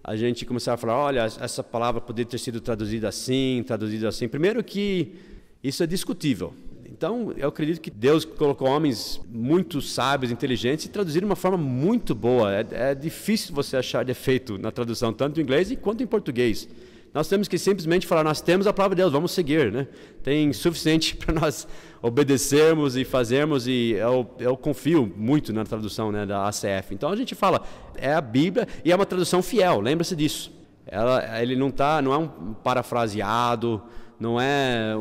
a 0.04 0.14
gente 0.14 0.46
começar 0.46 0.74
a 0.74 0.76
falar, 0.76 0.96
olha, 0.96 1.22
essa 1.22 1.62
palavra 1.64 2.00
poderia 2.00 2.30
ter 2.30 2.38
sido 2.38 2.60
traduzida 2.60 3.08
assim, 3.08 3.64
traduzida 3.66 4.08
assim. 4.08 4.28
Primeiro 4.28 4.62
que 4.62 5.16
isso 5.60 5.82
é 5.82 5.88
discutível. 5.88 6.54
Então, 6.92 7.32
eu 7.36 7.48
acredito 7.48 7.80
que 7.80 7.90
Deus 7.90 8.24
colocou 8.24 8.68
homens 8.68 9.20
muito 9.28 9.80
sábios, 9.80 10.32
inteligentes 10.32 10.86
e 10.86 10.88
traduziram 10.88 11.26
de 11.26 11.30
uma 11.30 11.36
forma 11.36 11.56
muito 11.56 12.14
boa. 12.14 12.52
É, 12.52 12.66
é 12.70 12.94
difícil 12.94 13.54
você 13.54 13.76
achar 13.76 14.04
defeito 14.04 14.58
na 14.58 14.70
tradução, 14.70 15.12
tanto 15.12 15.40
em 15.40 15.42
inglês 15.42 15.72
quanto 15.80 16.02
em 16.02 16.06
português. 16.06 16.68
Nós 17.12 17.28
temos 17.28 17.48
que 17.48 17.58
simplesmente 17.58 18.06
falar, 18.06 18.22
nós 18.22 18.40
temos 18.40 18.66
a 18.66 18.72
palavra 18.72 18.94
de 18.94 19.02
Deus, 19.02 19.12
vamos 19.12 19.32
seguir, 19.32 19.72
né? 19.72 19.88
Tem 20.22 20.52
suficiente 20.52 21.16
para 21.18 21.34
nós 21.34 21.66
obedecermos 22.00 22.96
e 22.96 23.04
fazermos 23.04 23.66
e 23.66 23.92
eu, 23.92 24.30
eu 24.38 24.56
confio 24.56 25.12
muito 25.16 25.52
na 25.52 25.64
tradução 25.64 26.12
né, 26.12 26.24
da 26.24 26.46
ACF. 26.46 26.92
Então 26.92 27.10
a 27.10 27.16
gente 27.16 27.34
fala, 27.34 27.62
é 27.96 28.12
a 28.12 28.20
Bíblia 28.20 28.66
e 28.84 28.92
é 28.92 28.96
uma 28.96 29.06
tradução 29.06 29.42
fiel, 29.42 29.80
lembre-se 29.80 30.14
disso. 30.14 30.52
Ela, 30.86 31.40
ele 31.42 31.56
não 31.56 31.70
tá, 31.70 32.00
não 32.00 32.12
é 32.12 32.18
um 32.18 32.54
parafraseado, 32.54 33.82
não 34.18 34.40
é 34.40 34.94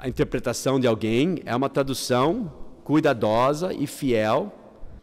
a 0.00 0.08
interpretação 0.08 0.80
de 0.80 0.86
alguém, 0.86 1.40
é 1.44 1.54
uma 1.54 1.68
tradução 1.68 2.50
cuidadosa 2.82 3.72
e 3.74 3.86
fiel, 3.86 4.50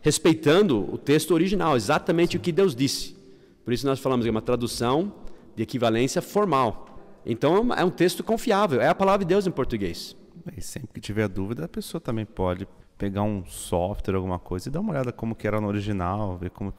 respeitando 0.01 0.91
o 0.91 0.97
texto 0.97 1.31
original, 1.35 1.75
exatamente 1.75 2.35
o 2.35 2.39
que 2.39 2.51
Deus 2.51 2.75
disse. 2.75 3.15
Por 3.63 3.73
isso 3.73 3.85
nós 3.85 3.99
falamos 3.99 4.25
que 4.25 4.29
é 4.29 4.31
uma 4.31 4.41
tradução 4.41 5.13
de 5.55 5.61
equivalência 5.61 6.21
formal. 6.21 6.99
Então 7.23 7.71
é 7.73 7.85
um 7.85 7.91
texto 7.91 8.23
confiável, 8.23 8.81
é 8.81 8.87
a 8.87 8.95
palavra 8.95 9.23
de 9.23 9.29
Deus 9.29 9.45
em 9.45 9.51
português. 9.51 10.15
E 10.55 10.61
sempre 10.61 10.89
que 10.95 11.01
tiver 11.01 11.27
dúvida, 11.27 11.65
a 11.65 11.67
pessoa 11.67 12.01
também 12.01 12.25
pode 12.25 12.67
pegar 12.97 13.21
um 13.21 13.45
software, 13.45 14.15
alguma 14.15 14.39
coisa, 14.39 14.67
e 14.67 14.71
dar 14.71 14.79
uma 14.79 14.93
olhada 14.93 15.11
como 15.11 15.35
que 15.35 15.45
era 15.45 15.61
no 15.61 15.67
original, 15.67 16.37
ver 16.37 16.49
como 16.49 16.73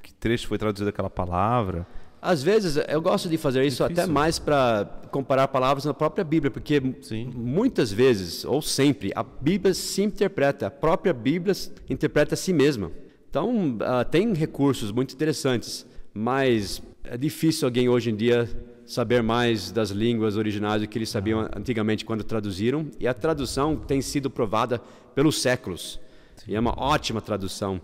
que 0.00 0.14
trecho 0.14 0.46
foi 0.46 0.58
traduzida 0.58 0.90
aquela 0.90 1.10
palavra. 1.10 1.84
Às 2.24 2.42
vezes 2.42 2.82
eu 2.88 3.02
gosto 3.02 3.28
de 3.28 3.36
fazer 3.36 3.64
isso 3.66 3.82
Difícil. 3.82 4.02
até 4.02 4.10
mais 4.10 4.38
para 4.38 4.86
comparar 5.10 5.46
palavras 5.48 5.84
na 5.84 5.92
própria 5.92 6.24
Bíblia, 6.24 6.50
porque 6.50 6.82
Sim. 7.02 7.30
muitas 7.34 7.92
vezes, 7.92 8.46
ou 8.46 8.62
sempre, 8.62 9.12
a 9.14 9.22
Bíblia 9.22 9.74
se 9.74 10.02
interpreta, 10.02 10.68
a 10.68 10.70
própria 10.70 11.12
Bíblia 11.12 11.54
interpreta 11.88 12.34
a 12.34 12.36
si 12.36 12.54
mesma. 12.54 12.90
Então, 13.28 13.76
uh, 13.76 14.04
tem 14.10 14.32
recursos 14.32 14.90
muito 14.90 15.14
interessantes, 15.14 15.84
mas 16.14 16.82
é 17.04 17.18
difícil 17.18 17.66
alguém 17.68 17.90
hoje 17.90 18.10
em 18.10 18.16
dia 18.16 18.48
saber 18.86 19.22
mais 19.22 19.70
das 19.70 19.90
línguas 19.90 20.38
originais 20.38 20.80
do 20.80 20.88
que 20.88 20.96
eles 20.96 21.10
sabiam 21.10 21.46
antigamente 21.54 22.06
quando 22.06 22.24
traduziram. 22.24 22.86
E 22.98 23.06
a 23.06 23.12
tradução 23.12 23.76
tem 23.76 24.00
sido 24.00 24.30
provada 24.30 24.80
pelos 25.14 25.42
séculos. 25.42 26.00
Sim. 26.36 26.52
E 26.52 26.54
é 26.54 26.60
uma 26.60 26.74
ótima 26.80 27.20
tradução 27.20 27.80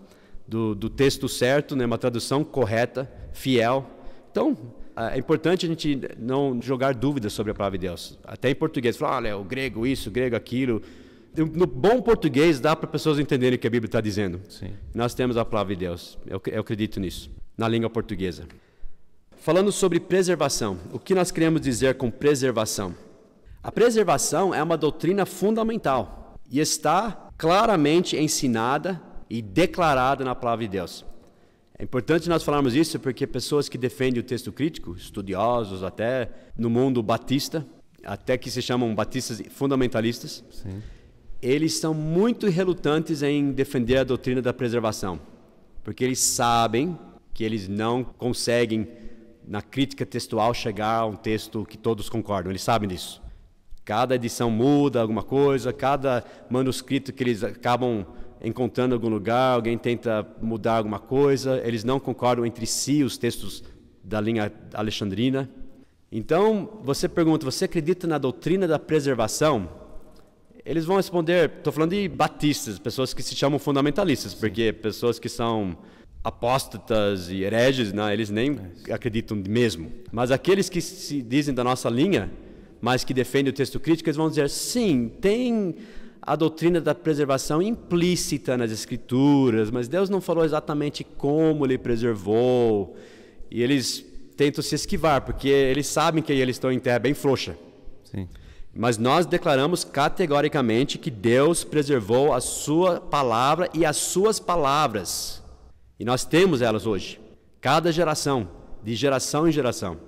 do, 0.49 0.75
do 0.75 0.89
texto 0.89 1.29
certo, 1.29 1.77
né? 1.77 1.85
uma 1.85 1.99
tradução 1.99 2.43
correta, 2.43 3.11
fiel. 3.33 4.00
Então, 4.31 4.57
é 4.97 5.19
importante 5.19 5.67
a 5.67 5.69
gente 5.69 6.01
não 6.19 6.61
jogar 6.61 6.95
dúvidas 6.95 7.33
sobre 7.33 7.53
a 7.53 7.55
palavra 7.55 7.79
de 7.79 7.87
Deus. 7.87 8.19
Até 8.25 8.51
em 8.51 8.55
português, 8.55 8.97
falar, 8.97 9.17
olha, 9.17 9.37
o 9.37 9.45
grego 9.45 9.87
isso, 9.87 10.09
o 10.09 10.13
grego 10.13 10.37
aquilo. 10.37 10.83
No 11.37 11.67
bom 11.67 12.03
português 12.03 12.61
dá 12.61 12.75
para 12.75 12.89
pessoas 12.89 13.19
entenderem 13.19 13.57
o 13.57 13.59
que 13.59 13.67
a 13.67 13.71
Bíblia 13.71 13.89
está 13.89 14.01
dizendo. 14.01 14.41
Sim. 14.49 14.73
Nós 14.95 15.15
temos 15.15 15.37
a 15.37 15.45
palavra 15.45 15.75
de 15.75 15.81
Deus. 15.81 16.19
Eu, 16.27 16.41
eu 16.47 16.61
acredito 16.61 17.01
nisso, 17.01 17.31
na 17.57 17.69
língua 17.69 17.89
portuguesa. 17.89 18.47
Falando 19.37 19.73
sobre 19.73 19.99
preservação, 19.99 20.79
o 20.93 20.99
que 20.99 21.15
nós 21.15 21.31
queremos 21.31 21.61
dizer 21.61 21.95
com 21.95 22.11
preservação? 22.11 22.95
A 23.63 23.73
preservação 23.73 24.55
é 24.55 24.63
uma 24.63 24.77
doutrina 24.77 25.25
fundamental 25.25 26.35
e 26.51 26.61
está 26.61 27.29
claramente 27.39 28.17
ensinada 28.17 29.01
e 29.31 29.41
declarada 29.41 30.25
na 30.25 30.35
palavra 30.35 30.67
de 30.67 30.73
Deus. 30.73 31.07
É 31.81 31.83
importante 31.83 32.29
nós 32.29 32.43
falarmos 32.43 32.75
isso 32.75 33.01
porque 33.01 33.27
pessoas 33.27 33.67
que 33.67 33.79
defendem 33.79 34.21
o 34.21 34.23
texto 34.23 34.53
crítico, 34.53 34.95
estudiosos 34.95 35.83
até 35.83 36.31
no 36.55 36.69
mundo 36.69 37.03
batista, 37.03 37.67
até 38.05 38.37
que 38.37 38.51
se 38.51 38.61
chamam 38.61 38.95
batistas 38.95 39.43
fundamentalistas, 39.49 40.45
Sim. 40.51 40.83
eles 41.41 41.79
são 41.79 41.95
muito 41.95 42.49
relutantes 42.49 43.23
em 43.23 43.51
defender 43.51 43.97
a 43.97 44.05
doutrina 44.05 44.43
da 44.43 44.53
preservação, 44.53 45.19
porque 45.83 46.05
eles 46.05 46.19
sabem 46.19 46.99
que 47.33 47.45
eles 47.45 47.67
não 47.67 48.05
conseguem 48.05 48.87
na 49.49 49.63
crítica 49.63 50.05
textual 50.05 50.53
chegar 50.53 50.99
a 50.99 51.07
um 51.07 51.17
texto 51.17 51.65
que 51.65 51.79
todos 51.79 52.11
concordam, 52.11 52.53
eles 52.53 52.63
sabem 52.63 52.91
disso. 52.91 53.23
Cada 53.87 54.17
edição 54.17 54.51
muda 54.51 55.01
alguma 55.01 55.23
coisa, 55.23 55.73
cada 55.73 56.23
manuscrito 56.51 57.11
que 57.11 57.25
eles 57.25 57.43
acabam 57.43 58.05
encontrando 58.43 58.95
algum 58.95 59.09
lugar, 59.09 59.55
alguém 59.55 59.77
tenta 59.77 60.27
mudar 60.41 60.77
alguma 60.77 60.99
coisa, 60.99 61.61
eles 61.65 61.85
não 61.85 62.01
concordam 62.01 62.47
entre 62.47 62.67
si 62.67 63.03
os 63.03 63.19
textos 63.19 63.63
da 64.03 64.21
linha 64.21 64.53
alexandrina. 64.73 65.49
Então, 66.11 66.81
você 66.83 67.09
pergunta, 67.09 67.45
você 67.45 67.67
acredita 67.67 68.07
na 68.07 68.19
doutrina 68.19 68.67
da 68.67 68.79
preservação? 68.79 69.69
Eles 70.65 70.85
vão 70.85 70.97
responder, 70.97 71.51
estou 71.59 71.73
falando 71.73 71.91
de 71.91 72.09
batistas, 72.09 72.79
pessoas 72.79 73.15
que 73.15 73.23
se 73.23 73.35
chamam 73.35 73.59
fundamentalistas, 73.59 74.33
Sim. 74.33 74.39
porque 74.41 74.73
pessoas 74.73 75.19
que 75.19 75.29
são 75.29 75.77
apóstatas 76.23 77.31
e 77.31 77.43
hereges, 77.43 77.93
não, 77.93 78.11
eles 78.11 78.29
nem 78.29 78.59
acreditam 78.91 79.37
mesmo. 79.49 79.91
Mas 80.13 80.31
aqueles 80.31 80.69
que 80.69 80.81
se 80.81 81.23
dizem 81.23 81.55
da 81.55 81.65
nossa 81.65 81.89
linha, 81.89 82.31
mas 82.81 83.05
que 83.05 83.15
defendem 83.15 83.51
o 83.51 83.55
texto 83.55 83.79
crítico, 83.79 84.09
eles 84.09 84.17
vão 84.17 84.29
dizer: 84.29 84.49
sim, 84.51 85.11
tem 85.21 85.77
a 86.23 86.37
doutrina 86.37 86.81
da 86.81 86.95
preservação 86.95 87.63
implícita 87.63 88.57
nas 88.57 88.71
Escrituras, 88.71 89.71
mas 89.71 89.89
Deus 89.89 90.11
não 90.11 90.21
falou 90.21 90.45
exatamente 90.45 91.03
como 91.03 91.65
ele 91.65 91.79
preservou. 91.79 92.97
E 93.51 93.63
eles 93.63 94.05
tentam 94.37 94.63
se 94.63 94.75
esquivar, 94.75 95.23
porque 95.23 95.49
eles 95.49 95.87
sabem 95.87 96.23
que 96.23 96.33
eles 96.33 96.57
estão 96.57 96.71
em 96.71 96.79
terra 96.79 96.99
bem 96.99 97.15
frouxa. 97.15 97.57
Sim. 98.05 98.29
Mas 98.75 98.99
nós 98.99 99.27
declaramos 99.27 99.83
categoricamente 99.83 100.97
que 100.97 101.11
Deus 101.11 101.65
preservou 101.65 102.33
a 102.33 102.41
sua 102.41 103.01
palavra 103.01 103.69
e 103.75 103.85
as 103.85 103.97
suas 103.97 104.39
palavras. 104.39 105.43
E 105.99 106.05
nós 106.05 106.25
temos 106.25 106.63
elas 106.63 106.87
hoje. 106.87 107.21
Cada 107.61 107.91
geração, 107.91 108.49
de 108.83 108.95
geração 108.95 109.49
em 109.49 109.53
geração. 109.53 109.99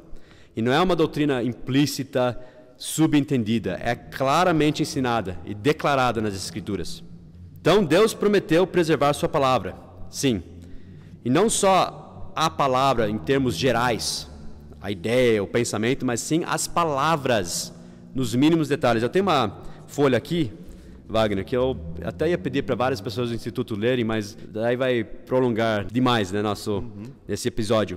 E 0.55 0.63
não 0.63 0.73
é 0.73 0.81
uma 0.81 0.95
doutrina 0.95 1.43
implícita, 1.43 2.39
subentendida, 2.83 3.79
é 3.81 3.95
claramente 3.95 4.83
ensinada 4.83 5.39
e 5.45 5.55
declarada 5.55 6.21
nas 6.21 6.35
Escrituras. 6.35 7.01
Então 7.61 7.85
Deus 7.85 8.13
prometeu 8.13 8.67
preservar 8.67 9.13
sua 9.13 9.29
palavra, 9.29 9.77
sim. 10.11 10.43
E 11.25 11.31
não 11.31 11.49
só 11.49 12.33
a 12.35 12.51
palavra 12.51 13.09
em 13.09 13.19
termos 13.19 13.57
gerais, 13.57 14.29
a 14.81 14.91
ideia, 14.91 15.41
o 15.41 15.47
pensamento, 15.47 16.05
mas 16.05 16.21
sim 16.23 16.43
as 16.45 16.67
palavras 16.67 17.73
nos 18.13 18.35
mínimos 18.35 18.67
detalhes. 18.67 19.05
Eu 19.05 19.09
tenho 19.09 19.27
uma 19.27 19.63
folha 19.87 20.19
aqui, 20.19 20.51
Wagner, 21.09 21.45
que 21.45 21.57
eu 21.57 21.81
até 22.05 22.31
ia 22.31 22.37
pedir 22.37 22.63
para 22.65 22.75
várias 22.75 23.01
pessoas 23.01 23.29
do 23.29 23.35
Instituto 23.37 23.77
lerem, 23.77 24.05
mas 24.05 24.37
daí 24.49 24.75
vai 24.75 25.05
prolongar 25.05 25.85
demais 25.85 26.33
né, 26.33 26.43
nosso, 26.43 26.79
uhum. 26.79 27.05
esse 27.29 27.47
episódio. 27.47 27.97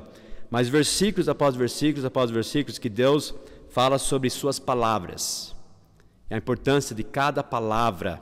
Mas 0.51 0.69
versículos 0.69 1.27
após 1.27 1.55
versículos 1.55 2.05
após 2.05 2.29
versículos 2.29 2.77
que 2.77 2.87
Deus 2.87 3.33
fala 3.75 3.97
sobre 3.97 4.29
suas 4.29 4.57
palavras, 4.57 5.53
a 6.31 6.37
importância 6.37 6.95
de 6.95 7.03
cada 7.03 7.43
palavra. 7.43 8.21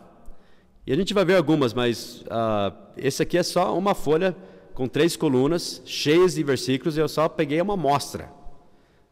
E 0.83 0.91
a 0.91 0.95
gente 0.95 1.13
vai 1.13 1.23
ver 1.23 1.35
algumas, 1.35 1.75
mas 1.75 2.21
uh, 2.21 2.75
esse 2.97 3.21
aqui 3.21 3.37
é 3.37 3.43
só 3.43 3.77
uma 3.77 3.93
folha 3.93 4.35
com 4.73 4.87
três 4.87 5.15
colunas, 5.15 5.79
cheias 5.85 6.33
de 6.33 6.43
versículos, 6.43 6.97
e 6.97 7.01
eu 7.01 7.07
só 7.07 7.29
peguei 7.29 7.61
uma 7.61 7.75
amostra. 7.75 8.31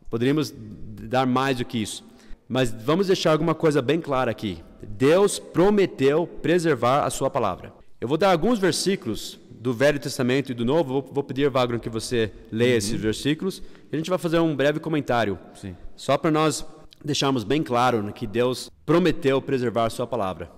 Poderíamos 0.10 0.52
dar 0.52 1.28
mais 1.28 1.58
do 1.60 1.64
que 1.64 1.78
isso. 1.78 2.04
Mas 2.50 2.72
vamos 2.72 3.06
deixar 3.06 3.34
alguma 3.34 3.54
coisa 3.54 3.80
bem 3.80 4.02
clara 4.02 4.32
aqui. 4.32 4.64
Deus 4.82 5.38
prometeu 5.38 6.26
preservar 6.26 7.06
a 7.06 7.12
sua 7.12 7.30
palavra. 7.30 7.72
Eu 8.02 8.08
vou 8.08 8.18
dar 8.18 8.32
alguns 8.32 8.58
versículos 8.58 9.40
do 9.48 9.76
Velho 9.76 10.00
Testamento 10.00 10.52
e 10.52 10.56
do 10.56 10.66
Novo. 10.66 11.02
Vou, 11.02 11.10
vou 11.14 11.24
pedir, 11.24 11.48
Wagner, 11.52 11.80
que 11.80 11.88
você 11.88 12.32
leia 12.52 12.72
uhum. 12.72 12.78
esses 12.80 13.00
versículos. 13.00 13.62
E 13.92 13.96
a 13.96 13.98
gente 13.98 14.10
vai 14.10 14.18
fazer 14.18 14.40
um 14.40 14.56
breve 14.56 14.80
comentário. 14.80 15.38
Sim. 15.54 15.76
Só 16.02 16.18
para 16.18 16.32
nós 16.32 16.66
deixarmos 17.06 17.44
bem 17.44 17.62
claro 17.62 18.12
que 18.12 18.26
Deus 18.26 18.72
prometeu 18.88 19.40
preservar 19.40 19.88
sua 19.92 20.08
palavra. 20.08 20.52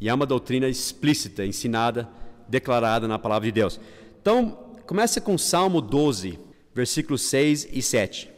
E 0.00 0.08
é 0.08 0.14
uma 0.14 0.24
doutrina 0.24 0.66
explícita, 0.66 1.44
ensinada, 1.44 2.08
declarada 2.48 3.06
na 3.06 3.18
palavra 3.18 3.44
de 3.44 3.52
Deus. 3.52 3.78
Então, 4.18 4.72
começa 4.86 5.20
com 5.20 5.36
Salmo 5.36 5.82
12, 5.82 6.40
versículos 6.74 7.20
6 7.28 7.68
e 7.72 7.82
7. 7.82 8.30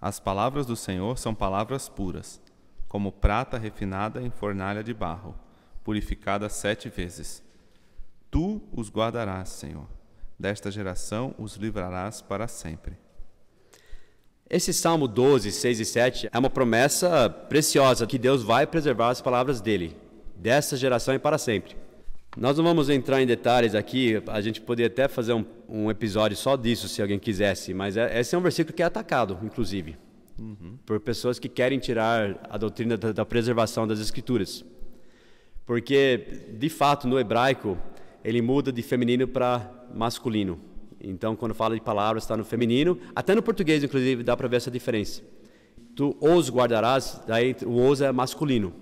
As 0.00 0.20
palavras 0.20 0.64
do 0.64 0.76
Senhor 0.76 1.18
são 1.18 1.34
palavras 1.34 1.88
puras, 1.88 2.40
como 2.86 3.10
prata 3.10 3.58
refinada 3.58 4.22
em 4.22 4.30
fornalha 4.30 4.84
de 4.84 4.94
barro, 4.94 5.34
purificada 5.82 6.48
sete 6.48 6.88
vezes. 6.88 7.42
Tu 8.30 8.62
os 8.72 8.88
guardarás, 8.88 9.48
Senhor. 9.48 9.88
Desta 10.38 10.70
geração 10.70 11.34
os 11.36 11.56
livrarás 11.56 12.22
para 12.22 12.46
sempre. 12.46 13.07
Esse 14.50 14.72
Salmo 14.72 15.06
12, 15.06 15.52
6 15.52 15.80
e 15.80 15.84
7 15.84 16.30
é 16.32 16.38
uma 16.38 16.48
promessa 16.48 17.28
preciosa 17.28 18.06
que 18.06 18.16
Deus 18.16 18.42
vai 18.42 18.66
preservar 18.66 19.10
as 19.10 19.20
palavras 19.20 19.60
dele, 19.60 19.94
desta 20.34 20.74
geração 20.74 21.14
e 21.14 21.18
para 21.18 21.36
sempre. 21.36 21.76
Nós 22.34 22.56
não 22.56 22.64
vamos 22.64 22.88
entrar 22.88 23.20
em 23.20 23.26
detalhes 23.26 23.74
aqui, 23.74 24.22
a 24.26 24.40
gente 24.40 24.60
poderia 24.62 24.86
até 24.86 25.06
fazer 25.06 25.34
um, 25.34 25.44
um 25.68 25.90
episódio 25.90 26.34
só 26.34 26.56
disso, 26.56 26.88
se 26.88 27.02
alguém 27.02 27.18
quisesse, 27.18 27.74
mas 27.74 27.98
é, 27.98 28.20
esse 28.20 28.34
é 28.34 28.38
um 28.38 28.40
versículo 28.40 28.74
que 28.74 28.82
é 28.82 28.86
atacado, 28.86 29.38
inclusive, 29.42 29.96
uhum. 30.38 30.78
por 30.86 30.98
pessoas 31.00 31.38
que 31.38 31.48
querem 31.48 31.78
tirar 31.78 32.38
a 32.48 32.56
doutrina 32.56 32.96
da, 32.96 33.12
da 33.12 33.26
preservação 33.26 33.86
das 33.86 34.00
Escrituras. 34.00 34.64
Porque, 35.66 36.46
de 36.56 36.70
fato, 36.70 37.06
no 37.06 37.18
hebraico, 37.20 37.76
ele 38.24 38.40
muda 38.40 38.72
de 38.72 38.80
feminino 38.80 39.28
para 39.28 39.70
masculino. 39.94 40.58
Então, 41.00 41.36
quando 41.36 41.54
fala 41.54 41.74
de 41.74 41.80
palavras, 41.80 42.24
está 42.24 42.36
no 42.36 42.44
feminino. 42.44 42.98
Até 43.14 43.34
no 43.34 43.42
português, 43.42 43.84
inclusive, 43.84 44.22
dá 44.22 44.36
para 44.36 44.48
ver 44.48 44.56
essa 44.56 44.70
diferença. 44.70 45.22
Tu 45.94 46.16
os 46.20 46.50
guardarás, 46.50 47.20
daí 47.26 47.56
o 47.64 47.88
os 47.88 48.00
é 48.00 48.10
masculino. 48.12 48.72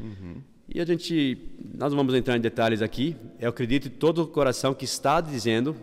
Uhum. 0.00 0.42
E 0.68 0.80
a 0.80 0.84
gente, 0.84 1.38
nós 1.76 1.92
não 1.92 1.96
vamos 1.96 2.14
entrar 2.14 2.36
em 2.36 2.40
detalhes 2.40 2.82
aqui. 2.82 3.16
Eu 3.38 3.50
acredito 3.50 3.84
de 3.84 3.90
todo 3.90 4.22
o 4.22 4.26
coração 4.26 4.74
que 4.74 4.84
está 4.84 5.20
dizendo 5.20 5.76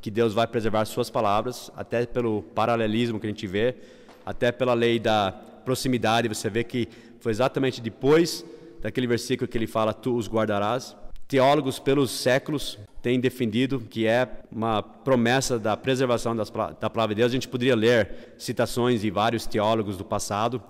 que 0.00 0.10
Deus 0.10 0.32
vai 0.34 0.46
preservar 0.46 0.84
suas 0.84 1.10
palavras, 1.10 1.70
até 1.76 2.04
pelo 2.06 2.42
paralelismo 2.42 3.20
que 3.20 3.26
a 3.26 3.28
gente 3.28 3.46
vê, 3.46 3.76
até 4.24 4.50
pela 4.50 4.74
lei 4.74 4.98
da 4.98 5.32
proximidade. 5.64 6.28
Você 6.28 6.50
vê 6.50 6.64
que 6.64 6.88
foi 7.20 7.30
exatamente 7.30 7.80
depois 7.80 8.44
daquele 8.80 9.06
versículo 9.06 9.46
que 9.46 9.56
ele 9.56 9.66
fala: 9.66 9.92
Tu 9.92 10.14
os 10.14 10.28
guardarás. 10.28 10.96
Teólogos 11.32 11.78
pelos 11.78 12.10
séculos 12.10 12.78
têm 13.00 13.18
defendido 13.18 13.80
que 13.80 14.06
é 14.06 14.28
uma 14.54 14.82
promessa 14.82 15.58
da 15.58 15.74
preservação 15.74 16.36
das, 16.36 16.50
da 16.78 16.90
palavra 16.90 17.14
de 17.14 17.22
Deus. 17.22 17.32
A 17.32 17.34
gente 17.34 17.48
poderia 17.48 17.74
ler 17.74 18.34
citações 18.36 19.00
de 19.00 19.10
vários 19.10 19.46
teólogos 19.46 19.96
do 19.96 20.04
passado. 20.04 20.62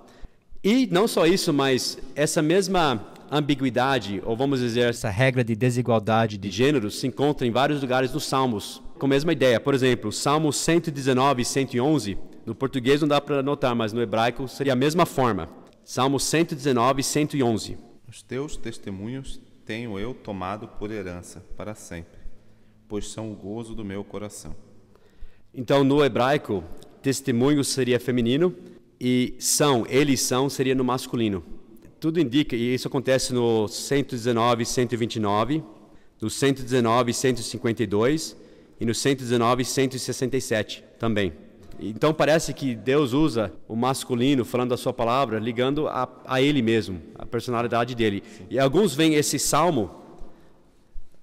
E 0.62 0.87
não 0.87 1.09
só 1.09 1.27
isso, 1.27 1.53
mas 1.53 1.98
essa 2.14 2.40
mesma 2.40 3.05
ambiguidade, 3.29 4.22
ou 4.25 4.37
vamos 4.37 4.61
dizer, 4.61 4.90
essa 4.90 5.11
regra 5.11 5.42
de 5.42 5.57
desigualdade 5.57 6.38
de 6.38 6.48
gêneros 6.48 7.01
se 7.01 7.09
encontra 7.09 7.44
em 7.44 7.51
vários 7.51 7.83
lugares 7.83 8.12
dos 8.12 8.25
Salmos, 8.25 8.81
com 9.01 9.07
a 9.07 9.09
mesma 9.09 9.33
ideia. 9.33 9.59
Por 9.59 9.75
exemplo, 9.75 10.12
Salmos 10.12 10.59
119 10.59 11.42
e 11.42 11.44
111, 11.44 12.16
no 12.46 12.55
português 12.55 13.01
não 13.01 13.09
dá 13.09 13.20
para 13.20 13.40
anotar, 13.40 13.75
mas 13.75 13.92
no 13.92 14.01
hebraico 14.01 14.46
seria 14.46 14.75
a 14.75 14.77
mesma 14.77 15.07
forma. 15.07 15.48
Salmos 15.83 16.22
119 16.22 17.01
e 17.01 17.03
111. 17.03 17.77
Os 18.09 18.22
teus 18.22 18.57
testemunhos 18.57 19.40
tenho 19.64 19.98
eu 19.98 20.14
tomado 20.14 20.68
por 20.68 20.90
herança 20.90 21.44
para 21.57 21.75
sempre, 21.75 22.20
pois 22.88 23.09
são 23.09 23.31
o 23.33 23.35
gozo 23.35 23.75
do 23.75 23.85
meu 23.85 24.05
coração. 24.05 24.55
Então, 25.55 25.85
no 25.85 26.05
hebraico, 26.05 26.64
testemunho 27.01 27.62
seria 27.62 28.01
feminino 28.01 28.55
e 29.01 29.35
são, 29.38 29.87
eles 29.88 30.20
são, 30.20 30.48
seria 30.48 30.75
no 30.75 30.85
masculino 30.85 31.44
tudo 32.03 32.18
indica, 32.18 32.57
e 32.57 32.75
isso 32.75 32.88
acontece 32.88 33.33
no 33.33 33.68
119 33.68 34.64
e 34.64 34.66
129, 34.66 35.62
no 36.20 36.29
119 36.29 37.12
e 37.12 37.14
152 37.14 38.37
e 38.81 38.85
no 38.85 38.92
119 38.92 39.62
e 39.62 39.64
167 39.64 40.83
também. 40.98 41.33
Então 41.78 42.12
parece 42.12 42.52
que 42.52 42.74
Deus 42.74 43.12
usa 43.12 43.52
o 43.66 43.74
masculino, 43.74 44.44
falando 44.44 44.70
da 44.70 44.76
sua 44.76 44.92
palavra, 44.92 45.38
ligando 45.38 45.88
a, 45.88 46.08
a 46.26 46.40
ele 46.40 46.62
mesmo, 46.62 47.00
a 47.18 47.26
personalidade 47.26 47.94
dele. 47.94 48.22
E 48.50 48.58
alguns 48.58 48.94
veem 48.94 49.14
esse 49.14 49.38
salmo 49.38 49.90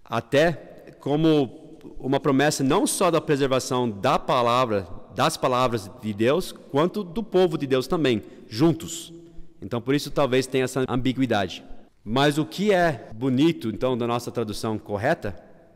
até 0.04 0.52
como 1.00 1.78
uma 2.00 2.20
promessa 2.20 2.64
não 2.64 2.88
só 2.88 3.12
da 3.12 3.22
preservação 3.22 3.90
da 3.90 4.18
palavra, 4.18 4.88
das 5.16 5.38
palavras 5.38 5.90
de 6.02 6.14
Deus, 6.14 6.52
quanto 6.52 7.04
do 7.04 7.22
povo 7.22 7.58
de 7.58 7.68
Deus 7.68 7.88
também, 7.88 8.24
juntos. 8.48 9.14
Então, 9.62 9.82
por 9.82 9.94
isso, 9.94 10.10
talvez 10.10 10.48
tenha 10.48 10.64
essa 10.64 10.86
ambiguidade. 10.88 11.64
Mas 12.04 12.38
o 12.38 12.46
que 12.46 12.72
é 12.72 13.10
bonito, 13.14 13.70
então, 13.70 13.98
da 13.98 14.08
nossa 14.08 14.32
tradução 14.32 14.78
correta, 14.78 15.36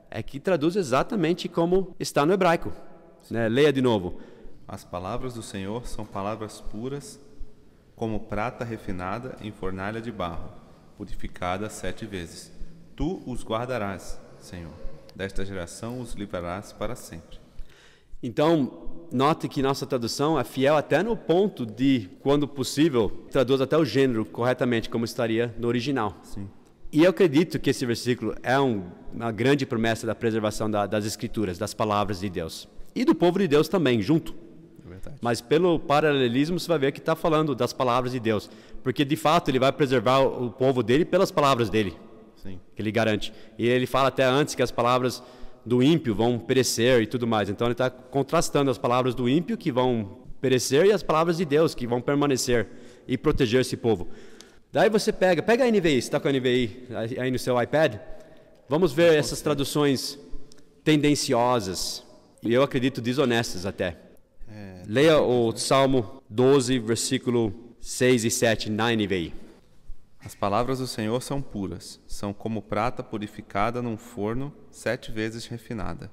é 0.10 0.24
que 0.24 0.40
traduz 0.40 0.76
exatamente 0.76 1.50
como 1.50 1.96
está 2.00 2.26
no 2.26 2.34
hebraico. 2.34 2.72
Né? 3.30 3.50
Leia 3.50 3.74
de 3.74 3.82
novo. 3.82 4.20
As 4.68 4.84
palavras 4.84 5.34
do 5.34 5.44
Senhor 5.44 5.88
são 5.88 6.06
palavras 6.06 6.62
puras, 6.62 7.20
como 7.96 8.22
prata 8.22 8.64
refinada 8.64 9.38
em 9.42 9.52
fornalha 9.52 10.02
de 10.02 10.12
barro, 10.12 10.50
purificada 10.98 11.70
sete 11.70 12.06
vezes. 12.06 12.52
Tu 12.96 13.22
os 13.26 13.44
guardarás, 13.44 14.20
Senhor. 14.40 14.74
Desta 15.16 15.46
geração 15.46 16.00
os 16.00 16.14
livrarás 16.14 16.74
para 16.74 16.96
sempre. 16.96 17.44
Então, 18.22 18.72
note 19.12 19.50
que 19.50 19.62
nossa 19.62 19.86
tradução 19.86 20.40
é 20.40 20.44
fiel 20.44 20.78
até 20.78 21.04
no 21.04 21.16
ponto 21.16 21.66
de, 21.66 22.10
quando 22.22 22.48
possível, 22.48 23.10
traduz 23.30 23.60
até 23.60 23.78
o 23.78 23.84
gênero 23.84 24.26
corretamente, 24.26 24.90
como 24.90 25.04
estaria 25.04 25.54
no 25.60 25.68
original. 25.68 26.18
Sim. 26.24 26.50
E 26.92 27.04
eu 27.04 27.10
acredito 27.10 27.60
que 27.60 27.70
esse 27.70 27.86
versículo 27.86 28.34
é 28.42 28.60
um, 28.60 28.84
uma 29.14 29.32
grande 29.32 29.66
promessa 29.66 30.08
da 30.08 30.16
preservação 30.16 30.72
da, 30.72 30.86
das 30.86 31.06
Escrituras, 31.06 31.58
das 31.58 31.74
palavras 31.74 32.22
de 32.22 32.30
Deus. 32.30 32.68
E 32.96 33.04
do 33.04 33.14
povo 33.14 33.40
de 33.40 33.48
Deus 33.48 33.68
também, 33.68 34.02
junto. 34.02 34.34
É 35.06 35.12
Mas 35.22 35.42
pelo 35.42 35.80
paralelismo 35.80 36.60
você 36.60 36.68
vai 36.68 36.80
ver 36.80 36.92
que 36.92 37.00
está 37.00 37.16
falando 37.16 37.56
das 37.56 37.74
palavras 37.74 38.12
de 38.14 38.20
Deus. 38.20 38.50
Porque 38.82 39.06
de 39.06 39.16
fato 39.16 39.50
ele 39.50 39.60
vai 39.60 39.72
preservar 39.72 40.20
o 40.20 40.52
povo 40.52 40.84
dele 40.84 41.06
pelas 41.06 41.32
palavras 41.32 41.70
dele. 41.70 41.96
Sim. 42.42 42.60
Que 42.76 42.82
ele 42.82 42.92
garante. 42.92 43.34
E 43.58 43.68
ele 43.68 43.86
fala 43.86 44.10
até 44.10 44.24
antes 44.24 44.56
que 44.56 44.62
as 44.62 44.72
palavras 44.72 45.24
do 45.66 45.82
ímpio 45.82 46.14
vão 46.14 46.38
perecer 46.38 47.02
e 47.02 47.08
tudo 47.08 47.26
mais. 47.26 47.50
Então 47.50 47.68
ele 47.68 47.74
está 47.74 47.90
contrastando 47.90 48.70
as 48.70 48.78
palavras 48.78 49.16
do 49.16 49.30
ímpio 49.30 49.58
que 49.58 49.72
vão 49.72 50.18
perecer 50.42 50.86
e 50.86 50.92
as 50.92 51.02
palavras 51.02 51.38
de 51.38 51.46
Deus 51.46 51.74
que 51.74 51.88
vão 51.88 52.02
permanecer 52.02 52.68
e 53.08 53.18
proteger 53.18 53.62
esse 53.62 53.78
povo. 53.78 54.10
Daí 54.72 54.90
você 54.90 55.14
pega, 55.14 55.42
pega 55.42 55.64
a 55.64 55.72
NVI, 55.72 55.98
está 55.98 56.20
com 56.20 56.28
a 56.28 56.32
NVI 56.32 56.88
aí 57.18 57.32
no 57.32 57.40
seu 57.40 57.62
iPad? 57.62 57.96
Vamos 58.68 58.92
ver 58.92 59.14
essas 59.14 59.40
traduções 59.40 60.20
tendenciosas 60.84 62.04
e 62.42 62.54
eu 62.54 62.64
acredito 62.64 63.00
desonestas 63.00 63.66
até. 63.66 63.96
Leia 64.86 65.22
o 65.22 65.56
Salmo 65.56 66.22
12, 66.30 66.78
versículo 66.80 67.54
6 67.80 68.26
e 68.26 68.30
7 68.30 68.70
na 68.70 68.92
NVI. 68.94 69.34
As 70.20 70.36
palavras 70.36 70.80
do 70.80 70.88
Senhor 70.88 71.22
são 71.22 71.42
puras, 71.42 72.00
são 72.08 72.34
como 72.34 72.62
prata 72.62 73.04
purificada 73.04 73.82
num 73.82 73.98
forno, 73.98 74.54
sete 74.72 75.12
vezes 75.12 75.46
refinada. 75.46 76.10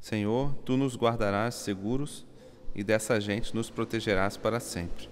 Senhor, 0.00 0.54
tu 0.64 0.76
nos 0.76 0.96
guardarás 0.96 1.54
seguros 1.54 2.26
e 2.74 2.82
dessa 2.82 3.20
gente 3.20 3.54
nos 3.54 3.70
protegerás 3.70 4.36
para 4.36 4.60
sempre. 4.60 5.08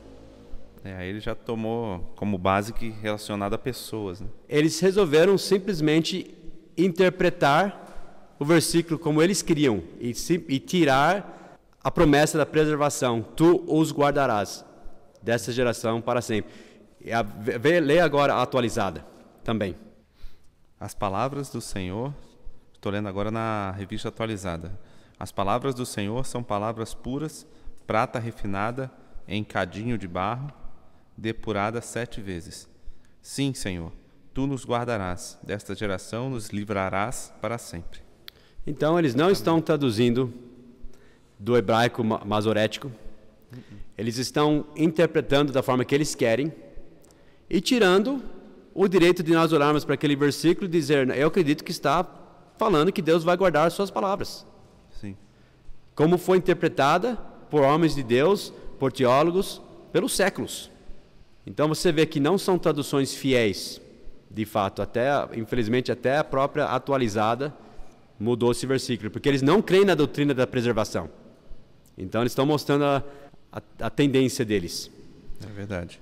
É, 0.82 0.94
aí 0.96 1.08
ele 1.08 1.20
já 1.20 1.34
tomou 1.34 2.12
como 2.16 2.36
base 2.36 2.72
que 2.72 2.90
relacionado 2.90 3.54
a 3.54 3.58
pessoas. 3.58 4.20
Né? 4.20 4.28
Eles 4.48 4.78
resolveram 4.80 5.36
simplesmente 5.38 6.34
interpretar 6.76 8.34
o 8.38 8.44
versículo 8.44 8.98
como 8.98 9.22
eles 9.22 9.40
queriam 9.40 9.82
e, 9.98 10.14
e 10.48 10.58
tirar 10.58 11.43
a 11.84 11.90
promessa 11.90 12.38
da 12.38 12.46
preservação. 12.46 13.22
Tu 13.22 13.62
os 13.68 13.92
guardarás 13.92 14.64
dessa 15.22 15.52
geração 15.52 16.00
para 16.00 16.22
sempre. 16.22 16.50
Vê, 17.60 17.78
lê 17.78 18.00
agora 18.00 18.34
a 18.34 18.42
atualizada 18.42 19.04
também. 19.44 19.76
As 20.80 20.94
palavras 20.94 21.50
do 21.50 21.60
Senhor, 21.60 22.14
estou 22.72 22.90
lendo 22.90 23.08
agora 23.08 23.30
na 23.30 23.70
revista 23.72 24.08
atualizada. 24.08 24.80
As 25.18 25.30
palavras 25.30 25.74
do 25.74 25.84
Senhor 25.84 26.24
são 26.24 26.42
palavras 26.42 26.94
puras, 26.94 27.46
prata 27.86 28.18
refinada 28.18 28.90
em 29.28 29.44
cadinho 29.44 29.98
de 29.98 30.08
barro, 30.08 30.50
depurada 31.16 31.80
sete 31.82 32.20
vezes. 32.20 32.68
Sim, 33.22 33.54
Senhor, 33.54 33.92
tu 34.32 34.46
nos 34.46 34.66
guardarás, 34.66 35.38
desta 35.42 35.74
geração 35.74 36.30
nos 36.30 36.48
livrarás 36.48 37.32
para 37.40 37.58
sempre. 37.58 38.00
Então, 38.66 38.98
eles 38.98 39.14
não 39.14 39.30
estão 39.30 39.60
traduzindo 39.60 40.32
do 41.38 41.56
hebraico 41.56 42.02
masorético, 42.04 42.90
eles 43.96 44.18
estão 44.18 44.66
interpretando 44.76 45.52
da 45.52 45.62
forma 45.62 45.84
que 45.84 45.94
eles 45.94 46.14
querem 46.14 46.52
e 47.48 47.60
tirando 47.60 48.22
o 48.74 48.88
direito 48.88 49.22
de 49.22 49.32
nós 49.32 49.52
olharmos 49.52 49.84
para 49.84 49.94
aquele 49.94 50.16
versículo 50.16 50.66
e 50.66 50.68
dizer: 50.68 51.08
Eu 51.16 51.28
acredito 51.28 51.62
que 51.62 51.70
está 51.70 52.04
falando 52.58 52.92
que 52.92 53.02
Deus 53.02 53.22
vai 53.22 53.36
guardar 53.36 53.66
as 53.66 53.72
suas 53.72 53.90
palavras. 53.90 54.44
Sim. 55.00 55.16
Como 55.94 56.18
foi 56.18 56.38
interpretada 56.38 57.16
por 57.48 57.62
homens 57.62 57.94
de 57.94 58.02
Deus, 58.02 58.52
por 58.78 58.90
teólogos, 58.92 59.62
pelos 59.92 60.14
séculos. 60.16 60.70
Então 61.46 61.68
você 61.68 61.92
vê 61.92 62.06
que 62.06 62.18
não 62.18 62.36
são 62.36 62.58
traduções 62.58 63.14
fiéis, 63.14 63.80
de 64.30 64.44
fato, 64.44 64.82
até 64.82 65.10
infelizmente 65.36 65.92
até 65.92 66.18
a 66.18 66.24
própria 66.24 66.64
atualizada 66.64 67.54
mudou 68.18 68.50
esse 68.52 68.66
versículo, 68.66 69.10
porque 69.10 69.28
eles 69.28 69.42
não 69.42 69.60
creem 69.60 69.84
na 69.84 69.94
doutrina 69.94 70.34
da 70.34 70.46
preservação. 70.46 71.08
Então 71.96 72.22
eles 72.22 72.32
estão 72.32 72.46
mostrando 72.46 72.84
a, 72.84 73.02
a, 73.52 73.62
a 73.80 73.90
tendência 73.90 74.44
deles. 74.44 74.90
É 75.42 75.50
verdade. 75.52 76.00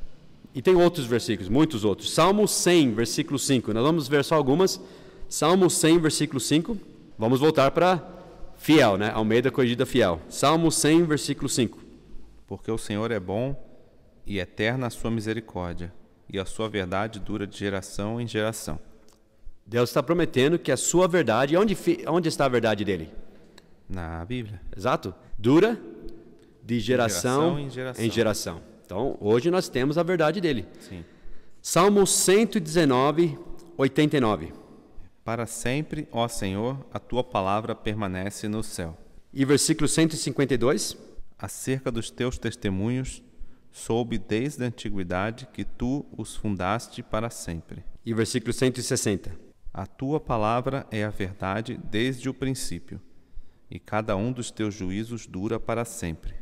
E 0.55 0.61
tem 0.61 0.75
outros 0.75 1.07
versículos, 1.07 1.49
muitos 1.49 1.85
outros. 1.85 2.13
Salmo 2.13 2.47
100, 2.47 2.95
versículo 2.95 3.39
5. 3.39 3.73
Nós 3.73 3.83
vamos 3.83 4.09
ver 4.09 4.25
só 4.25 4.35
algumas. 4.35 4.81
Salmo 5.29 5.71
100, 5.71 5.99
versículo 5.99 6.41
5. 6.41 6.77
Vamos 7.19 7.41
voltar 7.41 7.71
para 7.71 8.03
fiel, 8.57 8.97
né? 8.97 9.11
Almeida 9.15 9.51
corrigida 9.51 9.87
fiel. 9.87 10.21
Salmo 10.29 10.71
100, 10.71 11.05
versículo 11.05 11.49
5. 11.49 11.79
Porque 12.47 12.71
o 12.71 12.77
Senhor 12.77 13.11
é 13.11 13.19
bom 13.19 13.57
e 14.27 14.39
eterna 14.39 14.87
a 14.87 14.91
sua 14.91 15.11
misericórdia, 15.11 15.93
e 16.29 16.39
a 16.39 16.45
sua 16.45 16.69
verdade 16.69 17.19
dura 17.19 17.47
de 17.47 17.59
geração 17.59 18.21
em 18.21 18.27
geração. 18.27 18.79
Deus 19.67 19.91
está 19.91 20.03
prometendo 20.03 20.59
que 20.59 20.73
a 20.73 20.77
sua 20.77 21.09
verdade, 21.09 21.57
onde, 21.57 21.77
onde 22.07 22.29
está 22.29 22.45
a 22.45 22.49
verdade 22.49 22.85
dele? 22.85 23.11
Na 23.93 24.25
Bíblia. 24.25 24.61
Exato. 24.75 25.15
Dura 25.39 25.79
de 26.63 26.81
geração, 26.81 27.59
em 27.59 27.69
geração. 27.69 28.05
Em 28.05 28.11
geração. 28.11 28.63
Então, 28.85 29.19
hoje 29.21 29.51
nós 29.51 29.69
temos 29.69 29.99
a 29.99 30.03
verdade 30.03 30.41
dele. 30.41 30.67
Sim. 30.81 31.05
Salmo 31.61 32.07
119, 32.07 33.39
89. 33.77 34.53
Para 35.25 35.47
sempre, 35.47 36.09
ó 36.11 36.27
Senhor, 36.27 36.85
a 36.93 36.99
tua 36.99 37.23
palavra 37.23 37.75
permanece 37.75 38.49
no 38.49 38.63
céu. 38.63 38.97
E 39.33 39.45
versículo 39.45 39.87
152. 39.87 40.97
Acerca 41.39 41.91
dos 41.91 42.11
teus 42.11 42.39
testemunhos, 42.39 43.23
soube 43.71 44.17
desde 44.17 44.63
a 44.63 44.67
antiguidade 44.69 45.49
que 45.53 45.65
tu 45.65 46.07
os 46.17 46.37
fundaste 46.37 47.03
para 47.03 47.31
sempre. 47.31 47.85
E 48.05 48.15
versículo 48.15 48.53
160. 48.53 49.33
A 49.73 49.87
tua 49.87 50.21
palavra 50.21 50.87
é 50.91 51.03
a 51.03 51.11
verdade 51.11 51.81
desde 51.91 52.29
o 52.29 52.35
princípio, 52.35 53.01
e 53.73 53.79
cada 53.79 54.15
um 54.15 54.31
dos 54.31 54.51
teus 54.51 54.75
juízos 54.75 55.27
dura 55.27 55.59
para 55.59 55.83
sempre. 55.83 56.35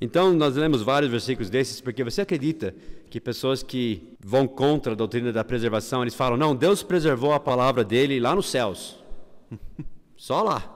Então, 0.00 0.32
nós 0.32 0.54
lemos 0.54 0.82
vários 0.82 1.10
versículos 1.10 1.50
desses 1.50 1.80
porque 1.80 2.04
você 2.04 2.20
acredita 2.20 2.72
que 3.10 3.20
pessoas 3.20 3.60
que 3.60 4.16
vão 4.24 4.46
contra 4.46 4.92
a 4.92 4.94
doutrina 4.96 5.32
da 5.32 5.42
preservação, 5.42 6.02
eles 6.02 6.14
falam: 6.14 6.36
não, 6.36 6.54
Deus 6.54 6.80
preservou 6.80 7.32
a 7.32 7.40
palavra 7.40 7.82
dele 7.82 8.20
lá 8.20 8.36
nos 8.36 8.48
céus. 8.48 9.02
Só 10.16 10.44
lá. 10.44 10.70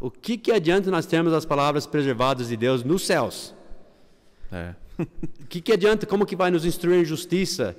O 0.00 0.08
que, 0.08 0.38
que 0.38 0.52
adianta 0.52 0.88
nós 0.88 1.04
termos 1.04 1.32
as 1.32 1.44
palavras 1.44 1.84
preservadas 1.84 2.46
de 2.46 2.56
Deus 2.56 2.84
nos 2.84 3.04
céus? 3.04 3.52
É. 4.52 4.76
o 5.42 5.46
que, 5.48 5.60
que 5.60 5.72
adianta? 5.72 6.06
Como 6.06 6.24
que 6.24 6.36
vai 6.36 6.52
nos 6.52 6.64
instruir 6.64 7.00
em 7.00 7.04
justiça? 7.04 7.76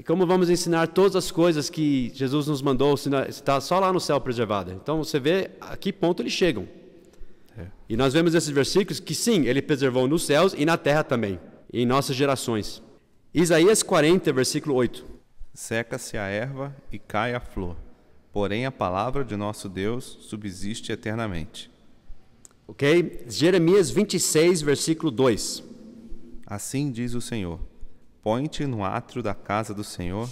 E 0.00 0.02
como 0.02 0.26
vamos 0.26 0.48
ensinar 0.48 0.86
todas 0.86 1.14
as 1.14 1.30
coisas 1.30 1.68
que 1.68 2.10
Jesus 2.14 2.46
nos 2.46 2.62
mandou 2.62 2.94
está 3.28 3.60
só 3.60 3.78
lá 3.78 3.92
no 3.92 4.00
céu 4.00 4.18
preservada? 4.18 4.72
Então 4.72 4.96
você 4.96 5.20
vê 5.20 5.50
a 5.60 5.76
que 5.76 5.92
ponto 5.92 6.22
eles 6.22 6.32
chegam. 6.32 6.66
É. 7.54 7.66
E 7.86 7.98
nós 7.98 8.14
vemos 8.14 8.32
nesses 8.32 8.48
versículos 8.48 8.98
que 8.98 9.14
sim, 9.14 9.44
ele 9.44 9.60
preservou 9.60 10.08
nos 10.08 10.24
céus 10.24 10.54
e 10.56 10.64
na 10.64 10.78
terra 10.78 11.04
também, 11.04 11.38
em 11.70 11.84
nossas 11.84 12.16
gerações. 12.16 12.82
Isaías 13.34 13.82
40, 13.82 14.32
versículo 14.32 14.74
8. 14.76 15.04
Seca-se 15.52 16.16
a 16.16 16.28
erva 16.28 16.74
e 16.90 16.98
cai 16.98 17.34
a 17.34 17.40
flor, 17.40 17.76
porém 18.32 18.64
a 18.64 18.72
palavra 18.72 19.22
de 19.22 19.36
nosso 19.36 19.68
Deus 19.68 20.16
subsiste 20.22 20.90
eternamente. 20.92 21.70
Ok? 22.66 23.26
Jeremias 23.28 23.90
26, 23.90 24.62
versículo 24.62 25.10
2. 25.10 25.62
Assim 26.46 26.90
diz 26.90 27.12
o 27.12 27.20
Senhor: 27.20 27.60
Põe-te 28.22 28.66
no 28.66 28.84
átrio 28.84 29.22
da 29.22 29.34
casa 29.34 29.72
do 29.72 29.82
Senhor 29.82 30.28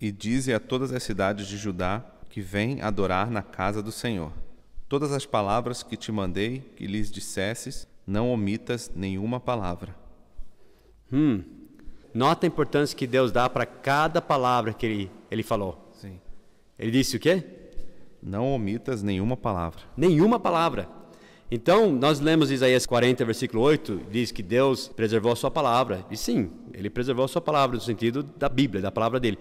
e 0.00 0.12
dize 0.12 0.52
a 0.52 0.60
todas 0.60 0.92
as 0.92 1.02
cidades 1.02 1.46
de 1.46 1.56
Judá 1.56 2.04
que 2.28 2.40
vêm 2.40 2.80
adorar 2.82 3.30
na 3.30 3.42
casa 3.42 3.82
do 3.82 3.90
Senhor. 3.90 4.32
Todas 4.88 5.12
as 5.12 5.24
palavras 5.24 5.82
que 5.82 5.96
te 5.96 6.12
mandei 6.12 6.60
que 6.76 6.86
lhes 6.86 7.10
dissesses, 7.10 7.86
não 8.06 8.30
omitas 8.30 8.90
nenhuma 8.94 9.38
palavra. 9.38 9.94
Hum. 11.12 11.42
Nota 12.12 12.44
a 12.44 12.48
importância 12.48 12.96
que 12.96 13.06
Deus 13.06 13.30
dá 13.30 13.48
para 13.48 13.64
cada 13.64 14.20
palavra 14.20 14.72
que 14.72 14.84
ele, 14.84 15.10
ele 15.30 15.42
falou. 15.42 15.90
Sim. 15.94 16.20
Ele 16.78 16.90
disse 16.90 17.16
o 17.16 17.20
quê? 17.20 17.44
Não 18.22 18.52
omitas 18.52 19.02
nenhuma 19.02 19.36
palavra. 19.36 19.80
Nenhuma 19.96 20.38
palavra. 20.38 20.88
Então, 21.50 21.92
nós 21.92 22.20
lemos 22.20 22.50
Isaías 22.50 22.86
40, 22.86 23.24
versículo 23.24 23.62
8, 23.62 24.02
diz 24.10 24.30
que 24.30 24.42
Deus 24.42 24.86
preservou 24.86 25.32
a 25.32 25.36
sua 25.36 25.50
palavra. 25.50 26.06
E 26.08 26.16
sim, 26.16 26.48
ele 26.72 26.88
preservou 26.88 27.24
a 27.24 27.28
sua 27.28 27.40
palavra 27.40 27.74
no 27.76 27.82
sentido 27.82 28.22
da 28.22 28.48
Bíblia, 28.48 28.80
da 28.80 28.92
palavra 28.92 29.18
dele. 29.18 29.36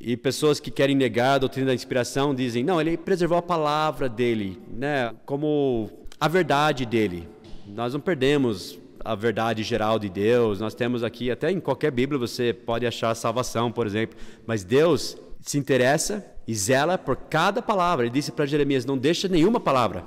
E 0.00 0.16
pessoas 0.16 0.58
que 0.58 0.70
querem 0.70 0.96
negar 0.96 1.34
a 1.34 1.38
doutrina 1.38 1.66
da 1.66 1.74
inspiração 1.74 2.34
dizem: 2.34 2.64
não, 2.64 2.80
ele 2.80 2.96
preservou 2.96 3.36
a 3.36 3.42
palavra 3.42 4.08
dele, 4.08 4.58
né, 4.72 5.14
como 5.26 5.90
a 6.18 6.26
verdade 6.26 6.86
dele. 6.86 7.28
Nós 7.66 7.92
não 7.92 8.00
perdemos 8.00 8.78
a 9.04 9.14
verdade 9.14 9.62
geral 9.62 9.98
de 9.98 10.08
Deus. 10.08 10.58
Nós 10.58 10.74
temos 10.74 11.04
aqui, 11.04 11.30
até 11.30 11.50
em 11.50 11.60
qualquer 11.60 11.90
Bíblia 11.90 12.18
você 12.18 12.54
pode 12.54 12.86
achar 12.86 13.14
salvação, 13.14 13.70
por 13.70 13.86
exemplo. 13.86 14.16
Mas 14.46 14.64
Deus 14.64 15.18
se 15.42 15.58
interessa 15.58 16.24
e 16.48 16.54
zela 16.54 16.96
por 16.96 17.16
cada 17.16 17.60
palavra. 17.60 18.06
Ele 18.06 18.14
disse 18.14 18.32
para 18.32 18.46
Jeremias: 18.46 18.86
não 18.86 18.96
deixa 18.96 19.28
nenhuma 19.28 19.60
palavra. 19.60 20.02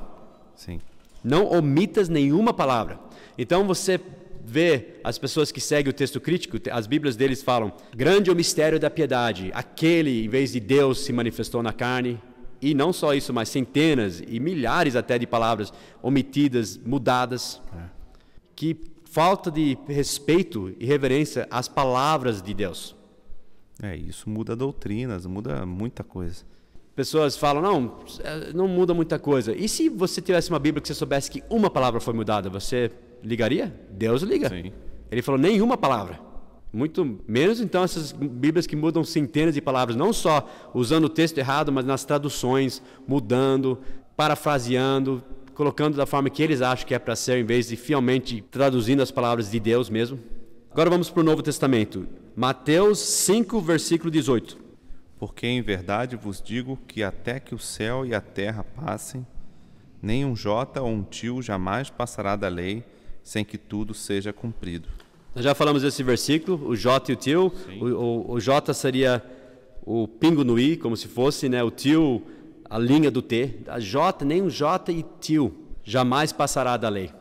Sim. 0.56 0.80
Não 1.26 1.52
omitas 1.52 2.08
nenhuma 2.08 2.54
palavra. 2.54 3.00
Então 3.36 3.66
você 3.66 4.00
vê 4.46 5.00
as 5.04 5.18
pessoas 5.18 5.52
que 5.52 5.60
seguem 5.60 5.90
o 5.90 5.94
texto 5.94 6.22
crítico, 6.22 6.58
as 6.72 6.86
Bíblias 6.86 7.16
deles 7.16 7.42
falam: 7.42 7.74
grande 7.96 8.30
é 8.30 8.34
o 8.34 8.36
mistério 8.36 8.80
da 8.80 8.92
piedade. 8.92 9.50
Aquele, 9.56 10.24
em 10.24 10.30
vez 10.30 10.54
de 10.54 10.60
Deus, 10.60 11.00
se 11.00 11.12
manifestou 11.12 11.64
na 11.64 11.74
carne. 11.74 12.22
E 12.62 12.74
não 12.74 12.94
só 12.94 13.14
isso, 13.14 13.34
mas 13.34 13.50
centenas 13.50 14.24
e 14.26 14.40
milhares 14.40 14.96
até 14.96 15.18
de 15.20 15.28
palavras 15.28 15.74
omitidas, 16.02 16.78
mudadas. 16.78 17.62
Que 18.56 18.78
falta 19.04 19.50
de 19.50 19.78
respeito 19.88 20.74
e 20.80 20.86
reverência 20.86 21.48
às 21.50 21.68
palavras 21.68 22.42
de 22.42 22.54
Deus. 22.54 22.96
É, 23.82 23.96
isso 23.96 24.30
muda 24.30 24.56
doutrinas, 24.56 25.26
muda 25.26 25.66
muita 25.66 26.04
coisa. 26.04 26.46
Pessoas 26.96 27.36
falam, 27.36 27.62
não, 27.62 28.00
é, 28.24 28.54
não 28.54 28.68
muda 28.68 28.94
muita 28.94 29.20
coisa. 29.20 29.54
E 29.54 29.68
se 29.68 29.90
você 29.90 30.22
tivesse 30.22 30.50
uma 30.50 30.60
Bíblia 30.60 30.82
que 30.82 30.88
você 30.88 30.94
soubesse 30.94 31.30
que 31.30 31.44
uma 31.50 31.70
palavra 31.70 32.00
foi 32.00 32.14
mudada, 32.14 32.50
você 32.50 32.90
ligaria? 33.22 33.74
Deus 33.92 34.22
liga. 34.22 34.48
Sim. 34.48 34.72
Ele 35.12 35.22
falou 35.22 35.40
nenhuma 35.40 35.78
palavra. 35.78 36.20
Muito 36.72 37.20
menos 37.28 37.60
então 37.60 37.84
essas 37.84 38.12
Bíblias 38.12 38.66
que 38.66 38.76
mudam 38.76 39.04
centenas 39.04 39.54
de 39.54 39.62
palavras, 39.62 39.96
não 39.96 40.12
só 40.14 40.50
usando 40.74 41.06
o 41.06 41.10
texto 41.10 41.38
errado, 41.38 41.72
mas 41.72 41.86
nas 41.86 42.06
traduções, 42.06 42.82
mudando, 43.08 43.78
parafraseando, 44.16 45.24
colocando 45.54 45.98
da 45.98 46.06
forma 46.06 46.30
que 46.30 46.44
eles 46.44 46.62
acham 46.62 46.88
que 46.88 46.94
é 46.94 47.00
para 47.00 47.16
ser, 47.16 47.40
em 47.40 47.46
vez 47.46 47.68
de 47.68 47.76
fielmente 47.76 48.44
traduzindo 48.52 49.02
as 49.02 49.12
palavras 49.12 49.52
de 49.52 49.60
Deus 49.60 49.90
mesmo. 49.90 50.20
Agora 50.72 50.90
vamos 50.90 51.10
para 51.10 51.22
o 51.22 51.24
Novo 51.24 51.42
Testamento. 51.42 52.08
Mateus 52.36 53.00
5, 53.00 53.62
versículo 53.62 54.12
18. 54.12 54.65
Porque 55.26 55.48
em 55.48 55.60
verdade 55.60 56.16
vos 56.16 56.40
digo 56.40 56.78
que 56.88 57.02
até 57.02 57.40
que 57.40 57.56
o 57.56 57.58
céu 57.58 58.06
e 58.06 58.14
a 58.14 58.22
terra 58.22 58.64
passem, 58.64 59.26
nem 60.00 60.24
um 60.24 60.36
jota 60.36 60.84
ou 60.84 60.90
um 60.90 61.02
tio 61.02 61.42
jamais 61.42 61.90
passará 61.90 62.36
da 62.36 62.48
lei 62.48 62.84
sem 63.24 63.44
que 63.44 63.58
tudo 63.58 63.92
seja 63.92 64.32
cumprido. 64.32 64.88
Nós 65.34 65.44
já 65.44 65.56
falamos 65.56 65.82
desse 65.82 66.04
versículo, 66.04 66.70
o 66.70 66.76
J 66.76 67.12
e 67.12 67.14
o 67.14 67.16
tio. 67.16 67.52
O, 67.82 67.86
o, 67.86 68.32
o, 68.34 68.40
J 68.40 68.72
seria 68.72 69.26
o 69.84 70.08
pingo 70.08 70.44
no 70.44 70.60
I, 70.60 70.78
como 70.78 70.96
se 70.96 71.08
fosse, 71.08 71.50
né? 71.50 71.64
O 71.64 71.72
tio, 71.72 72.22
a 72.70 72.78
linha 72.78 73.10
do 73.10 73.24
T. 73.24 73.62
A 73.68 73.80
J, 73.80 74.24
nem 74.24 74.44
o 74.44 74.50
J 74.52 74.92
e 74.92 75.04
tio 75.20 75.56
jamais 75.84 76.32
passará 76.32 76.78
da 76.78 76.88
lei. 76.88 77.12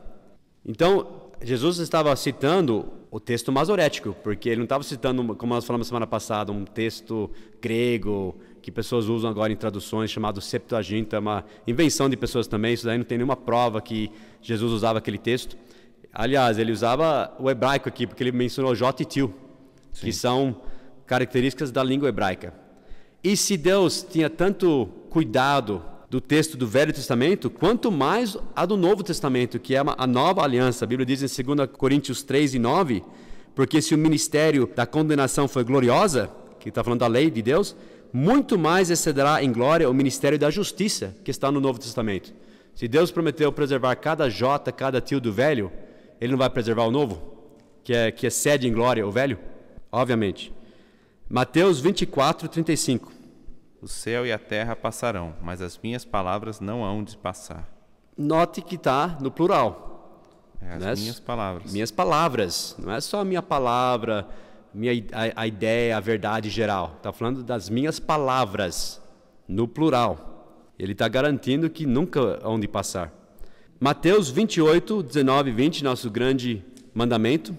Então, 0.62 1.23
Jesus 1.42 1.78
estava 1.78 2.14
citando 2.16 2.92
o 3.10 3.20
texto 3.20 3.52
masorético, 3.52 4.14
porque 4.22 4.48
ele 4.48 4.56
não 4.56 4.64
estava 4.64 4.82
citando, 4.82 5.34
como 5.34 5.54
nós 5.54 5.64
falamos 5.64 5.86
semana 5.86 6.06
passada, 6.06 6.52
um 6.52 6.64
texto 6.64 7.30
grego 7.60 8.36
que 8.60 8.72
pessoas 8.72 9.06
usam 9.06 9.30
agora 9.30 9.52
em 9.52 9.56
traduções 9.56 10.10
chamado 10.10 10.40
Septuaginta, 10.40 11.18
uma 11.18 11.44
invenção 11.66 12.08
de 12.08 12.16
pessoas 12.16 12.46
também. 12.46 12.74
Isso 12.74 12.86
daí 12.86 12.96
não 12.96 13.04
tem 13.04 13.18
nenhuma 13.18 13.36
prova 13.36 13.80
que 13.80 14.10
Jesus 14.40 14.72
usava 14.72 14.98
aquele 14.98 15.18
texto. 15.18 15.56
Aliás, 16.12 16.58
ele 16.58 16.72
usava 16.72 17.34
o 17.38 17.50
hebraico 17.50 17.88
aqui, 17.88 18.06
porque 18.06 18.22
ele 18.22 18.32
mencionou 18.32 18.74
J 18.74 19.02
e 19.02 19.04
Til, 19.04 19.34
que 19.92 20.12
são 20.12 20.56
características 21.06 21.70
da 21.70 21.82
língua 21.84 22.08
hebraica. 22.08 22.54
E 23.22 23.36
se 23.36 23.56
Deus 23.56 24.02
tinha 24.02 24.30
tanto 24.30 24.86
cuidado 25.10 25.82
do 26.14 26.20
texto 26.20 26.56
do 26.56 26.64
Velho 26.64 26.92
Testamento, 26.92 27.50
quanto 27.50 27.90
mais 27.90 28.36
a 28.54 28.64
do 28.64 28.76
Novo 28.76 29.02
Testamento, 29.02 29.58
que 29.58 29.74
é 29.74 29.82
a 29.96 30.06
nova 30.06 30.44
aliança. 30.44 30.84
A 30.84 30.86
Bíblia 30.86 31.04
diz 31.04 31.20
em 31.20 31.42
2 31.42 31.68
Coríntios 31.72 32.22
3 32.22 32.54
e 32.54 32.58
9, 32.60 33.02
porque 33.52 33.82
se 33.82 33.96
o 33.96 33.98
ministério 33.98 34.70
da 34.76 34.86
condenação 34.86 35.48
foi 35.48 35.64
gloriosa, 35.64 36.30
que 36.60 36.68
está 36.68 36.84
falando 36.84 37.00
da 37.00 37.08
lei 37.08 37.32
de 37.32 37.42
Deus, 37.42 37.74
muito 38.12 38.56
mais 38.56 38.90
excederá 38.90 39.42
em 39.42 39.50
glória 39.50 39.90
o 39.90 39.92
ministério 39.92 40.38
da 40.38 40.52
justiça, 40.52 41.16
que 41.24 41.32
está 41.32 41.50
no 41.50 41.60
Novo 41.60 41.80
Testamento. 41.80 42.32
Se 42.76 42.86
Deus 42.86 43.10
prometeu 43.10 43.50
preservar 43.50 43.96
cada 43.96 44.30
J, 44.30 44.70
cada 44.70 45.00
tio 45.00 45.20
do 45.20 45.32
velho, 45.32 45.72
ele 46.20 46.30
não 46.30 46.38
vai 46.38 46.48
preservar 46.48 46.84
o 46.84 46.92
novo, 46.92 47.20
que, 47.82 47.92
é, 47.92 48.12
que 48.12 48.24
excede 48.24 48.68
em 48.68 48.72
glória 48.72 49.04
o 49.04 49.10
velho? 49.10 49.36
Obviamente. 49.90 50.52
Mateus 51.28 51.80
24, 51.80 52.46
35. 52.46 53.23
O 53.84 53.88
céu 53.88 54.24
e 54.24 54.32
a 54.32 54.38
terra 54.38 54.74
passarão, 54.74 55.34
mas 55.42 55.60
as 55.60 55.78
minhas 55.82 56.06
palavras 56.06 56.58
não 56.58 56.82
hão 56.82 57.04
de 57.04 57.18
passar. 57.18 57.68
Note 58.16 58.62
que 58.62 58.76
está 58.76 59.18
no 59.20 59.30
plural. 59.30 60.22
É, 60.58 60.72
as 60.72 60.80
Né? 60.80 60.94
minhas 60.94 61.20
palavras. 61.20 61.70
Minhas 61.70 61.90
palavras. 61.90 62.76
Não 62.78 62.90
é 62.90 62.98
só 63.02 63.20
a 63.20 63.24
minha 63.26 63.42
palavra, 63.42 64.26
minha, 64.72 64.92
a, 65.12 65.42
a 65.42 65.46
ideia, 65.46 65.98
a 65.98 66.00
verdade 66.00 66.48
geral. 66.48 66.94
Está 66.96 67.12
falando 67.12 67.42
das 67.42 67.68
minhas 67.68 68.00
palavras, 68.00 69.02
no 69.46 69.68
plural. 69.68 70.72
Ele 70.78 70.92
está 70.92 71.06
garantindo 71.06 71.68
que 71.68 71.84
nunca 71.84 72.40
hão 72.42 72.58
de 72.58 72.66
passar. 72.66 73.12
Mateus 73.78 74.30
28, 74.30 75.02
19 75.02 75.50
e 75.50 75.52
20, 75.52 75.84
nosso 75.84 76.10
grande 76.10 76.64
mandamento. 76.94 77.54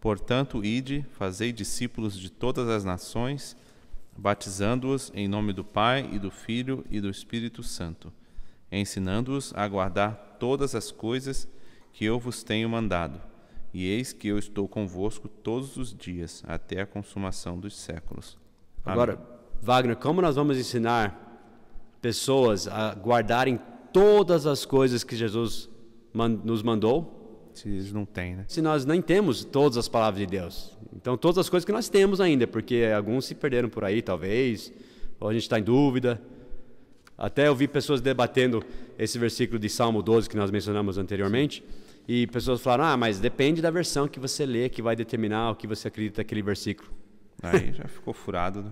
Portanto, 0.00 0.64
ide, 0.64 1.06
fazei 1.12 1.52
discípulos 1.52 2.18
de 2.18 2.30
todas 2.30 2.68
as 2.68 2.82
nações, 2.82 3.56
batizando-os 4.16 5.10
em 5.14 5.28
nome 5.28 5.52
do 5.52 5.64
Pai 5.64 6.08
e 6.12 6.18
do 6.18 6.30
Filho 6.30 6.84
e 6.90 7.00
do 7.00 7.10
Espírito 7.10 7.62
Santo, 7.62 8.12
ensinando-os 8.70 9.52
a 9.54 9.66
guardar 9.68 10.36
todas 10.38 10.74
as 10.74 10.90
coisas 10.90 11.48
que 11.92 12.04
eu 12.04 12.18
vos 12.18 12.42
tenho 12.42 12.68
mandado. 12.68 13.20
E 13.72 13.86
eis 13.86 14.12
que 14.12 14.28
eu 14.28 14.38
estou 14.38 14.66
convosco 14.66 15.28
todos 15.28 15.76
os 15.76 15.94
dias, 15.94 16.42
até 16.46 16.80
a 16.80 16.86
consumação 16.86 17.58
dos 17.58 17.76
séculos. 17.76 18.38
Amém. 18.84 18.92
Agora, 18.92 19.20
Wagner, 19.60 19.96
como 19.96 20.22
nós 20.22 20.36
vamos 20.36 20.58
ensinar 20.58 21.22
pessoas 22.00 22.68
a 22.68 22.94
guardarem 22.94 23.60
todas 23.92 24.46
as 24.46 24.64
coisas 24.64 25.02
que 25.02 25.16
Jesus 25.16 25.68
nos 26.44 26.62
mandou 26.62 27.15
Se 27.56 27.68
eles 27.68 27.90
não 27.90 28.04
têm, 28.04 28.36
né? 28.36 28.44
se 28.46 28.60
nós 28.60 28.84
nem 28.84 29.00
temos 29.00 29.42
todas 29.42 29.78
as 29.78 29.88
palavras 29.88 30.20
de 30.20 30.26
Deus? 30.26 30.76
Então, 30.94 31.16
todas 31.16 31.38
as 31.38 31.48
coisas 31.48 31.64
que 31.64 31.72
nós 31.72 31.88
temos 31.88 32.20
ainda, 32.20 32.46
porque 32.46 32.84
alguns 32.94 33.24
se 33.24 33.34
perderam 33.34 33.68
por 33.68 33.82
aí, 33.82 34.02
talvez, 34.02 34.70
ou 35.18 35.28
a 35.28 35.32
gente 35.32 35.42
está 35.42 35.58
em 35.58 35.62
dúvida. 35.62 36.20
Até 37.16 37.48
eu 37.48 37.54
vi 37.54 37.66
pessoas 37.66 38.02
debatendo 38.02 38.62
esse 38.98 39.18
versículo 39.18 39.58
de 39.58 39.70
Salmo 39.70 40.02
12 40.02 40.28
que 40.28 40.36
nós 40.36 40.50
mencionamos 40.50 40.98
anteriormente, 40.98 41.64
e 42.06 42.26
pessoas 42.26 42.60
falaram: 42.60 42.84
ah, 42.84 42.96
mas 42.96 43.18
depende 43.18 43.62
da 43.62 43.70
versão 43.70 44.06
que 44.06 44.20
você 44.20 44.44
lê 44.44 44.68
que 44.68 44.82
vai 44.82 44.94
determinar 44.94 45.50
o 45.50 45.56
que 45.56 45.66
você 45.66 45.88
acredita 45.88 46.20
naquele 46.20 46.42
versículo. 46.42 46.90
Aí 47.42 47.72
já 47.72 47.88
ficou 47.88 48.12
furado, 48.12 48.62
né? 48.62 48.70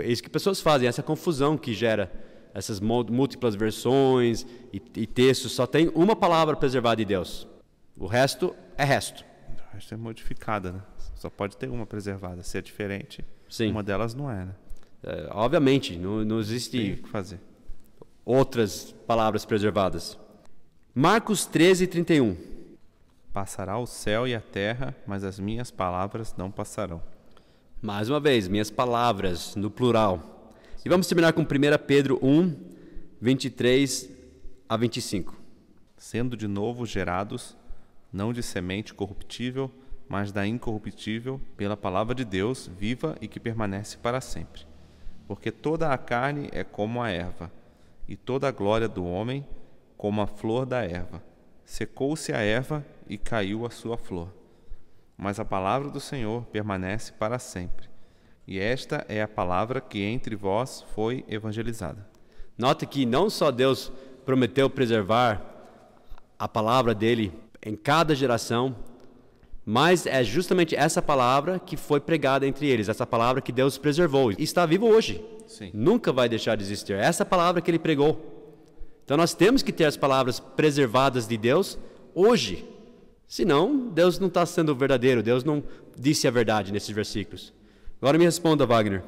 É 0.00 0.10
isso 0.10 0.22
que 0.22 0.30
pessoas 0.30 0.58
fazem, 0.60 0.88
essa 0.88 1.02
confusão 1.02 1.58
que 1.58 1.74
gera 1.74 2.10
essas 2.54 2.80
múltiplas 2.80 3.54
versões 3.54 4.46
e, 4.72 4.80
e 4.96 5.06
textos. 5.06 5.52
Só 5.52 5.66
tem 5.66 5.90
uma 5.94 6.16
palavra 6.16 6.56
preservada 6.56 6.96
de 6.96 7.04
Deus. 7.04 7.46
O 8.02 8.08
resto 8.08 8.52
é 8.76 8.82
resto. 8.82 9.24
O 9.70 9.74
resto 9.74 9.94
é 9.94 9.96
modificada, 9.96 10.72
né? 10.72 10.82
Só 11.14 11.30
pode 11.30 11.56
ter 11.56 11.70
uma 11.70 11.86
preservada. 11.86 12.42
Se 12.42 12.58
é 12.58 12.60
diferente, 12.60 13.24
Sim. 13.48 13.70
uma 13.70 13.80
delas 13.80 14.12
não 14.12 14.28
é, 14.28 14.44
né? 14.44 14.54
É, 15.04 15.28
obviamente, 15.30 15.96
não, 15.96 16.16
não 16.24 16.26
Tem 16.26 16.38
existe 16.40 16.98
o 16.98 17.02
que 17.04 17.08
fazer. 17.08 17.38
outras 18.24 18.90
palavras 19.06 19.44
preservadas. 19.44 20.18
Marcos 20.92 21.46
13, 21.46 21.86
31. 21.86 22.36
Passará 23.32 23.78
o 23.78 23.86
céu 23.86 24.26
e 24.26 24.34
a 24.34 24.40
terra, 24.40 24.96
mas 25.06 25.22
as 25.22 25.38
minhas 25.38 25.70
palavras 25.70 26.34
não 26.36 26.50
passarão. 26.50 27.00
Mais 27.80 28.10
uma 28.10 28.18
vez, 28.18 28.48
minhas 28.48 28.68
palavras 28.68 29.54
no 29.54 29.70
plural. 29.70 30.50
E 30.84 30.88
vamos 30.88 31.06
terminar 31.06 31.34
com 31.34 31.42
1 31.42 31.46
Pedro 31.86 32.18
1, 32.20 32.52
23 33.20 34.10
a 34.68 34.76
25. 34.76 35.40
Sendo 35.96 36.36
de 36.36 36.48
novo 36.48 36.84
gerados, 36.84 37.56
não 38.12 38.32
de 38.32 38.42
semente 38.42 38.92
corruptível, 38.92 39.70
mas 40.08 40.30
da 40.30 40.46
incorruptível, 40.46 41.40
pela 41.56 41.76
palavra 41.76 42.14
de 42.14 42.24
Deus, 42.24 42.70
viva 42.78 43.16
e 43.20 43.26
que 43.26 43.40
permanece 43.40 43.96
para 43.96 44.20
sempre. 44.20 44.66
Porque 45.26 45.50
toda 45.50 45.90
a 45.90 45.96
carne 45.96 46.50
é 46.52 46.62
como 46.62 47.00
a 47.00 47.08
erva, 47.08 47.50
e 48.06 48.16
toda 48.16 48.48
a 48.48 48.52
glória 48.52 48.88
do 48.88 49.04
homem 49.06 49.46
como 49.96 50.20
a 50.20 50.26
flor 50.26 50.66
da 50.66 50.82
erva. 50.82 51.22
Secou-se 51.64 52.32
a 52.32 52.38
erva 52.38 52.84
e 53.08 53.16
caiu 53.16 53.64
a 53.64 53.70
sua 53.70 53.96
flor. 53.96 54.28
Mas 55.16 55.40
a 55.40 55.44
palavra 55.44 55.88
do 55.88 56.00
Senhor 56.00 56.44
permanece 56.46 57.12
para 57.12 57.38
sempre. 57.38 57.88
E 58.46 58.58
esta 58.58 59.06
é 59.08 59.22
a 59.22 59.28
palavra 59.28 59.80
que 59.80 60.02
entre 60.02 60.34
vós 60.34 60.84
foi 60.94 61.24
evangelizada. 61.28 62.06
Note 62.58 62.84
que 62.84 63.06
não 63.06 63.30
só 63.30 63.50
Deus 63.50 63.90
prometeu 64.26 64.68
preservar 64.68 65.40
a 66.38 66.48
palavra 66.48 66.94
dele 66.94 67.32
em 67.64 67.76
cada 67.76 68.14
geração, 68.14 68.74
mas 69.64 70.06
é 70.06 70.24
justamente 70.24 70.74
essa 70.74 71.00
palavra 71.00 71.58
que 71.58 71.76
foi 71.76 72.00
pregada 72.00 72.46
entre 72.46 72.66
eles, 72.66 72.88
essa 72.88 73.06
palavra 73.06 73.40
que 73.40 73.52
Deus 73.52 73.78
preservou 73.78 74.32
e 74.32 74.42
está 74.42 74.66
vivo 74.66 74.86
hoje. 74.86 75.24
Sim. 75.46 75.70
Nunca 75.72 76.12
vai 76.12 76.28
deixar 76.28 76.56
de 76.56 76.64
existir. 76.64 76.94
Essa 76.94 77.24
palavra 77.24 77.60
que 77.60 77.70
ele 77.70 77.78
pregou. 77.78 78.60
Então 79.04 79.16
nós 79.16 79.34
temos 79.34 79.62
que 79.62 79.72
ter 79.72 79.84
as 79.84 79.96
palavras 79.96 80.40
preservadas 80.40 81.26
de 81.26 81.36
Deus 81.36 81.78
hoje. 82.14 82.64
Senão, 83.28 83.88
Deus 83.88 84.18
não 84.18 84.28
está 84.28 84.44
sendo 84.44 84.74
verdadeiro, 84.74 85.22
Deus 85.22 85.44
não 85.44 85.62
disse 85.96 86.26
a 86.26 86.30
verdade 86.30 86.72
nesses 86.72 86.90
versículos. 86.90 87.52
Agora 88.00 88.18
me 88.18 88.24
responda, 88.24 88.66
Wagner 88.66 89.02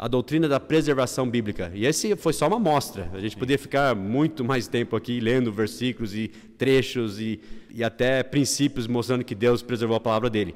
a 0.00 0.08
doutrina 0.08 0.48
da 0.48 0.58
preservação 0.58 1.28
bíblica. 1.28 1.70
E 1.74 1.84
esse 1.84 2.16
foi 2.16 2.32
só 2.32 2.46
uma 2.46 2.56
amostra. 2.56 3.10
A 3.12 3.20
gente 3.20 3.36
poderia 3.36 3.58
ficar 3.58 3.94
muito 3.94 4.42
mais 4.42 4.66
tempo 4.66 4.96
aqui 4.96 5.20
lendo 5.20 5.52
versículos 5.52 6.14
e 6.14 6.28
trechos 6.56 7.20
e, 7.20 7.38
e 7.72 7.82
até 7.84 8.22
princípios 8.22 8.86
mostrando 8.86 9.24
que 9.24 9.34
Deus 9.34 9.62
preservou 9.62 9.96
a 9.96 10.00
palavra 10.00 10.28
dele. 10.30 10.54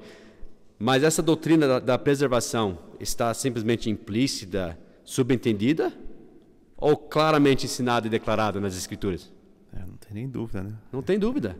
Mas 0.78 1.02
essa 1.04 1.22
doutrina 1.22 1.66
da, 1.66 1.78
da 1.80 1.98
preservação 1.98 2.78
está 2.98 3.32
simplesmente 3.32 3.88
implícita, 3.88 4.78
subentendida 5.04 5.92
ou 6.76 6.96
claramente 6.96 7.64
ensinada 7.66 8.06
e 8.06 8.10
declarada 8.10 8.60
nas 8.60 8.76
Escrituras? 8.76 9.32
É, 9.72 9.78
não 9.80 9.96
tem 9.96 10.12
nem 10.12 10.28
dúvida, 10.28 10.62
né? 10.62 10.72
Não 10.92 11.02
tem 11.02 11.18
dúvida. 11.18 11.56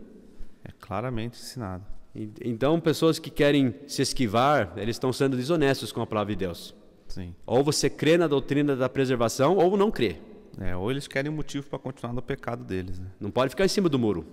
É 0.63 0.71
claramente 0.79 1.39
ensinado. 1.39 1.83
E- 2.13 2.29
Então, 2.43 2.79
pessoas 2.79 3.19
que 3.19 3.29
querem 3.29 3.73
se 3.87 4.01
esquivar, 4.01 4.73
eles 4.77 4.95
estão 4.95 5.11
sendo 5.13 5.35
desonestos 5.37 5.91
com 5.91 6.01
a 6.01 6.07
palavra 6.07 6.33
de 6.33 6.39
Deus. 6.39 6.75
Sim. 7.07 7.33
Ou 7.45 7.63
você 7.63 7.89
crê 7.89 8.17
na 8.17 8.27
doutrina 8.27 8.75
da 8.75 8.89
preservação 8.89 9.57
ou 9.57 9.77
não 9.77 9.91
crê. 9.91 10.17
É, 10.59 10.75
ou 10.75 10.89
eles 10.89 11.07
querem 11.07 11.31
motivo 11.31 11.67
para 11.69 11.77
continuar 11.79 12.13
no 12.13 12.21
pecado 12.21 12.63
deles. 12.63 12.99
Né? 12.99 13.07
Não 13.19 13.29
pode 13.29 13.49
ficar 13.49 13.65
em 13.65 13.69
cima 13.69 13.89
do 13.89 13.99
muro. 13.99 14.25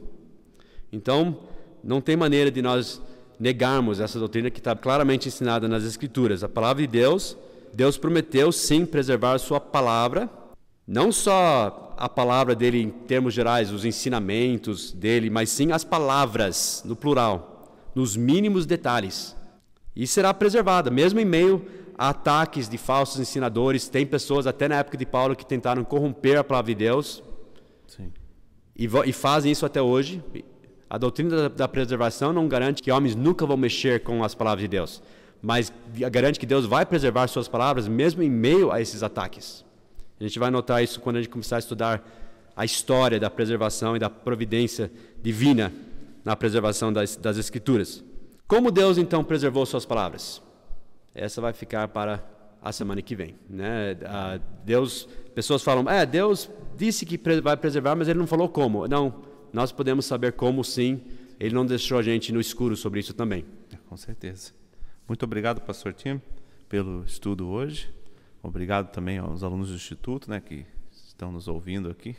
Então, 0.92 1.38
não 1.82 2.00
tem 2.00 2.16
maneira 2.16 2.50
de 2.50 2.60
nós 2.60 3.00
negarmos 3.40 3.98
essa 3.98 4.18
doutrina 4.18 4.50
que 4.50 4.60
está 4.60 4.76
claramente 4.76 5.26
ensinada 5.26 5.66
nas 5.66 5.84
Escrituras. 5.84 6.44
A 6.44 6.48
palavra 6.48 6.82
de 6.82 6.86
Deus, 6.86 7.36
Deus 7.72 7.96
prometeu 7.96 8.52
sim 8.52 8.84
preservar 8.84 9.38
sua 9.38 9.58
palavra, 9.58 10.30
não 10.86 11.10
só 11.10 11.94
a 11.96 12.08
palavra 12.08 12.54
dele 12.54 12.82
em 12.82 12.90
termos 12.90 13.32
gerais, 13.32 13.72
os 13.72 13.84
ensinamentos 13.84 14.92
dele, 14.92 15.30
mas 15.30 15.50
sim 15.50 15.72
as 15.72 15.82
palavras, 15.82 16.82
no 16.84 16.94
plural, 16.94 17.72
nos 17.94 18.16
mínimos 18.16 18.66
detalhes. 18.66 19.34
E 19.94 20.06
será 20.06 20.32
preservada, 20.32 20.90
mesmo 20.90 21.18
em 21.20 21.24
meio 21.24 21.64
a 21.96 22.08
ataques 22.08 22.68
de 22.68 22.78
falsos 22.78 23.20
ensinadores. 23.20 23.88
Tem 23.88 24.06
pessoas, 24.06 24.46
até 24.46 24.68
na 24.68 24.76
época 24.76 24.96
de 24.96 25.06
Paulo, 25.06 25.36
que 25.36 25.44
tentaram 25.44 25.84
corromper 25.84 26.38
a 26.38 26.44
palavra 26.44 26.72
de 26.72 26.78
Deus. 26.78 27.22
Sim. 27.86 28.10
E, 28.76 28.88
e 29.06 29.12
fazem 29.12 29.52
isso 29.52 29.66
até 29.66 29.82
hoje. 29.82 30.22
A 30.92 30.98
doutrina 30.98 31.48
da, 31.48 31.66
preservação 31.66 32.34
não 32.34 32.46
garante 32.46 32.82
que 32.82 32.92
homens 32.92 33.16
nunca 33.16 33.46
vão 33.46 33.56
mexer 33.56 34.02
com 34.02 34.22
as 34.22 34.34
palavras 34.34 34.60
de 34.60 34.68
Deus, 34.68 35.02
mas 35.40 35.72
garante 36.10 36.38
que 36.38 36.44
Deus 36.44 36.66
vai 36.66 36.84
preservar 36.84 37.26
suas 37.28 37.48
palavras 37.48 37.88
mesmo 37.88 38.22
em 38.22 38.28
meio 38.28 38.70
a 38.70 38.78
esses 38.78 39.02
ataques. 39.02 39.64
A 40.20 40.22
gente 40.22 40.38
vai 40.38 40.50
notar 40.50 40.84
isso 40.84 41.00
quando 41.00 41.16
a 41.16 41.22
gente 41.22 41.30
começar 41.30 41.56
a 41.56 41.60
estudar 41.60 42.06
a 42.54 42.66
história 42.66 43.18
da 43.18 43.30
preservação 43.30 43.96
e 43.96 43.98
da 43.98 44.10
providência 44.10 44.92
divina 45.22 45.72
na 46.22 46.36
preservação 46.36 46.92
das, 46.92 47.16
das 47.16 47.38
Escrituras. 47.38 48.04
Como 48.46 48.70
Deus 48.70 48.98
então 48.98 49.24
preservou 49.24 49.64
suas 49.64 49.86
palavras? 49.86 50.42
Essa 51.14 51.40
vai 51.40 51.54
ficar 51.54 51.88
para 51.88 52.22
a 52.60 52.70
semana 52.70 53.00
que 53.00 53.16
vem, 53.16 53.34
né? 53.48 53.96
Deus, 54.62 55.08
pessoas 55.34 55.62
falam, 55.62 55.88
é, 55.88 56.04
Deus 56.04 56.50
disse 56.76 57.06
que 57.06 57.18
vai 57.40 57.56
preservar, 57.56 57.96
mas 57.96 58.08
Ele 58.08 58.18
não 58.18 58.26
falou 58.26 58.46
como. 58.46 58.86
Não, 58.86 59.31
nós 59.52 59.72
podemos 59.72 60.06
saber 60.06 60.32
como 60.32 60.64
sim. 60.64 61.00
Ele 61.38 61.54
não 61.54 61.66
deixou 61.66 61.98
a 61.98 62.02
gente 62.02 62.32
no 62.32 62.40
escuro 62.40 62.76
sobre 62.76 63.00
isso 63.00 63.12
também. 63.12 63.44
É, 63.72 63.76
com 63.88 63.96
certeza. 63.96 64.52
Muito 65.08 65.24
obrigado, 65.24 65.60
pastor 65.60 65.92
Tim, 65.92 66.20
pelo 66.68 67.04
estudo 67.04 67.48
hoje. 67.48 67.92
Obrigado 68.42 68.92
também 68.92 69.18
aos 69.18 69.42
alunos 69.42 69.68
do 69.68 69.74
Instituto, 69.74 70.30
né, 70.30 70.40
que 70.40 70.64
estão 70.90 71.30
nos 71.30 71.48
ouvindo 71.48 71.90
aqui. 71.90 72.16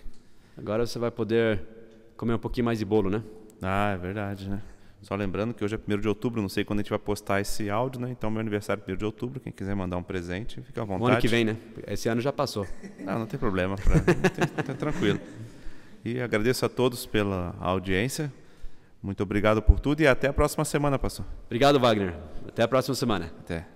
Agora 0.57 0.85
você 0.85 0.99
vai 0.99 1.11
poder 1.11 1.61
comer 2.15 2.33
um 2.35 2.39
pouquinho 2.39 2.65
mais 2.65 2.79
de 2.79 2.85
bolo, 2.85 3.09
né? 3.09 3.23
Ah, 3.61 3.91
é 3.93 3.97
verdade, 3.97 4.49
né? 4.49 4.61
Só 5.01 5.15
lembrando 5.15 5.53
que 5.53 5.63
hoje 5.65 5.75
é 5.75 5.79
1 5.95 5.99
de 5.99 6.07
outubro, 6.07 6.41
não 6.41 6.47
sei 6.47 6.63
quando 6.63 6.79
a 6.79 6.81
gente 6.81 6.89
vai 6.89 6.99
postar 6.99 7.41
esse 7.41 7.69
áudio, 7.69 7.99
né? 7.99 8.09
Então, 8.09 8.31
meu 8.31 8.39
aniversário 8.39 8.81
é 8.87 8.93
1 8.93 8.95
de 8.95 9.03
outubro. 9.03 9.39
Quem 9.39 9.51
quiser 9.51 9.75
mandar 9.75 9.97
um 9.97 10.03
presente, 10.03 10.61
fica 10.61 10.81
à 10.81 10.85
vontade. 10.85 11.03
O 11.03 11.07
ano 11.07 11.19
que 11.19 11.27
vem, 11.27 11.43
né? 11.43 11.57
Esse 11.85 12.07
ano 12.07 12.21
já 12.21 12.31
passou. 12.31 12.65
Não, 12.99 13.19
não 13.19 13.25
tem 13.25 13.37
problema. 13.37 13.75
Pra... 13.75 13.99
tá 14.63 14.73
tranquilo. 14.73 15.19
E 16.03 16.21
agradeço 16.21 16.65
a 16.65 16.69
todos 16.69 17.05
pela 17.05 17.55
audiência. 17.59 18.31
Muito 19.01 19.23
obrigado 19.23 19.61
por 19.61 19.79
tudo 19.79 20.01
e 20.01 20.07
até 20.07 20.27
a 20.27 20.33
próxima 20.33 20.63
semana, 20.63 20.97
pastor. 20.97 21.25
Obrigado, 21.45 21.79
Wagner. 21.79 22.15
Até 22.47 22.63
a 22.63 22.67
próxima 22.67 22.95
semana. 22.95 23.31
Até. 23.39 23.72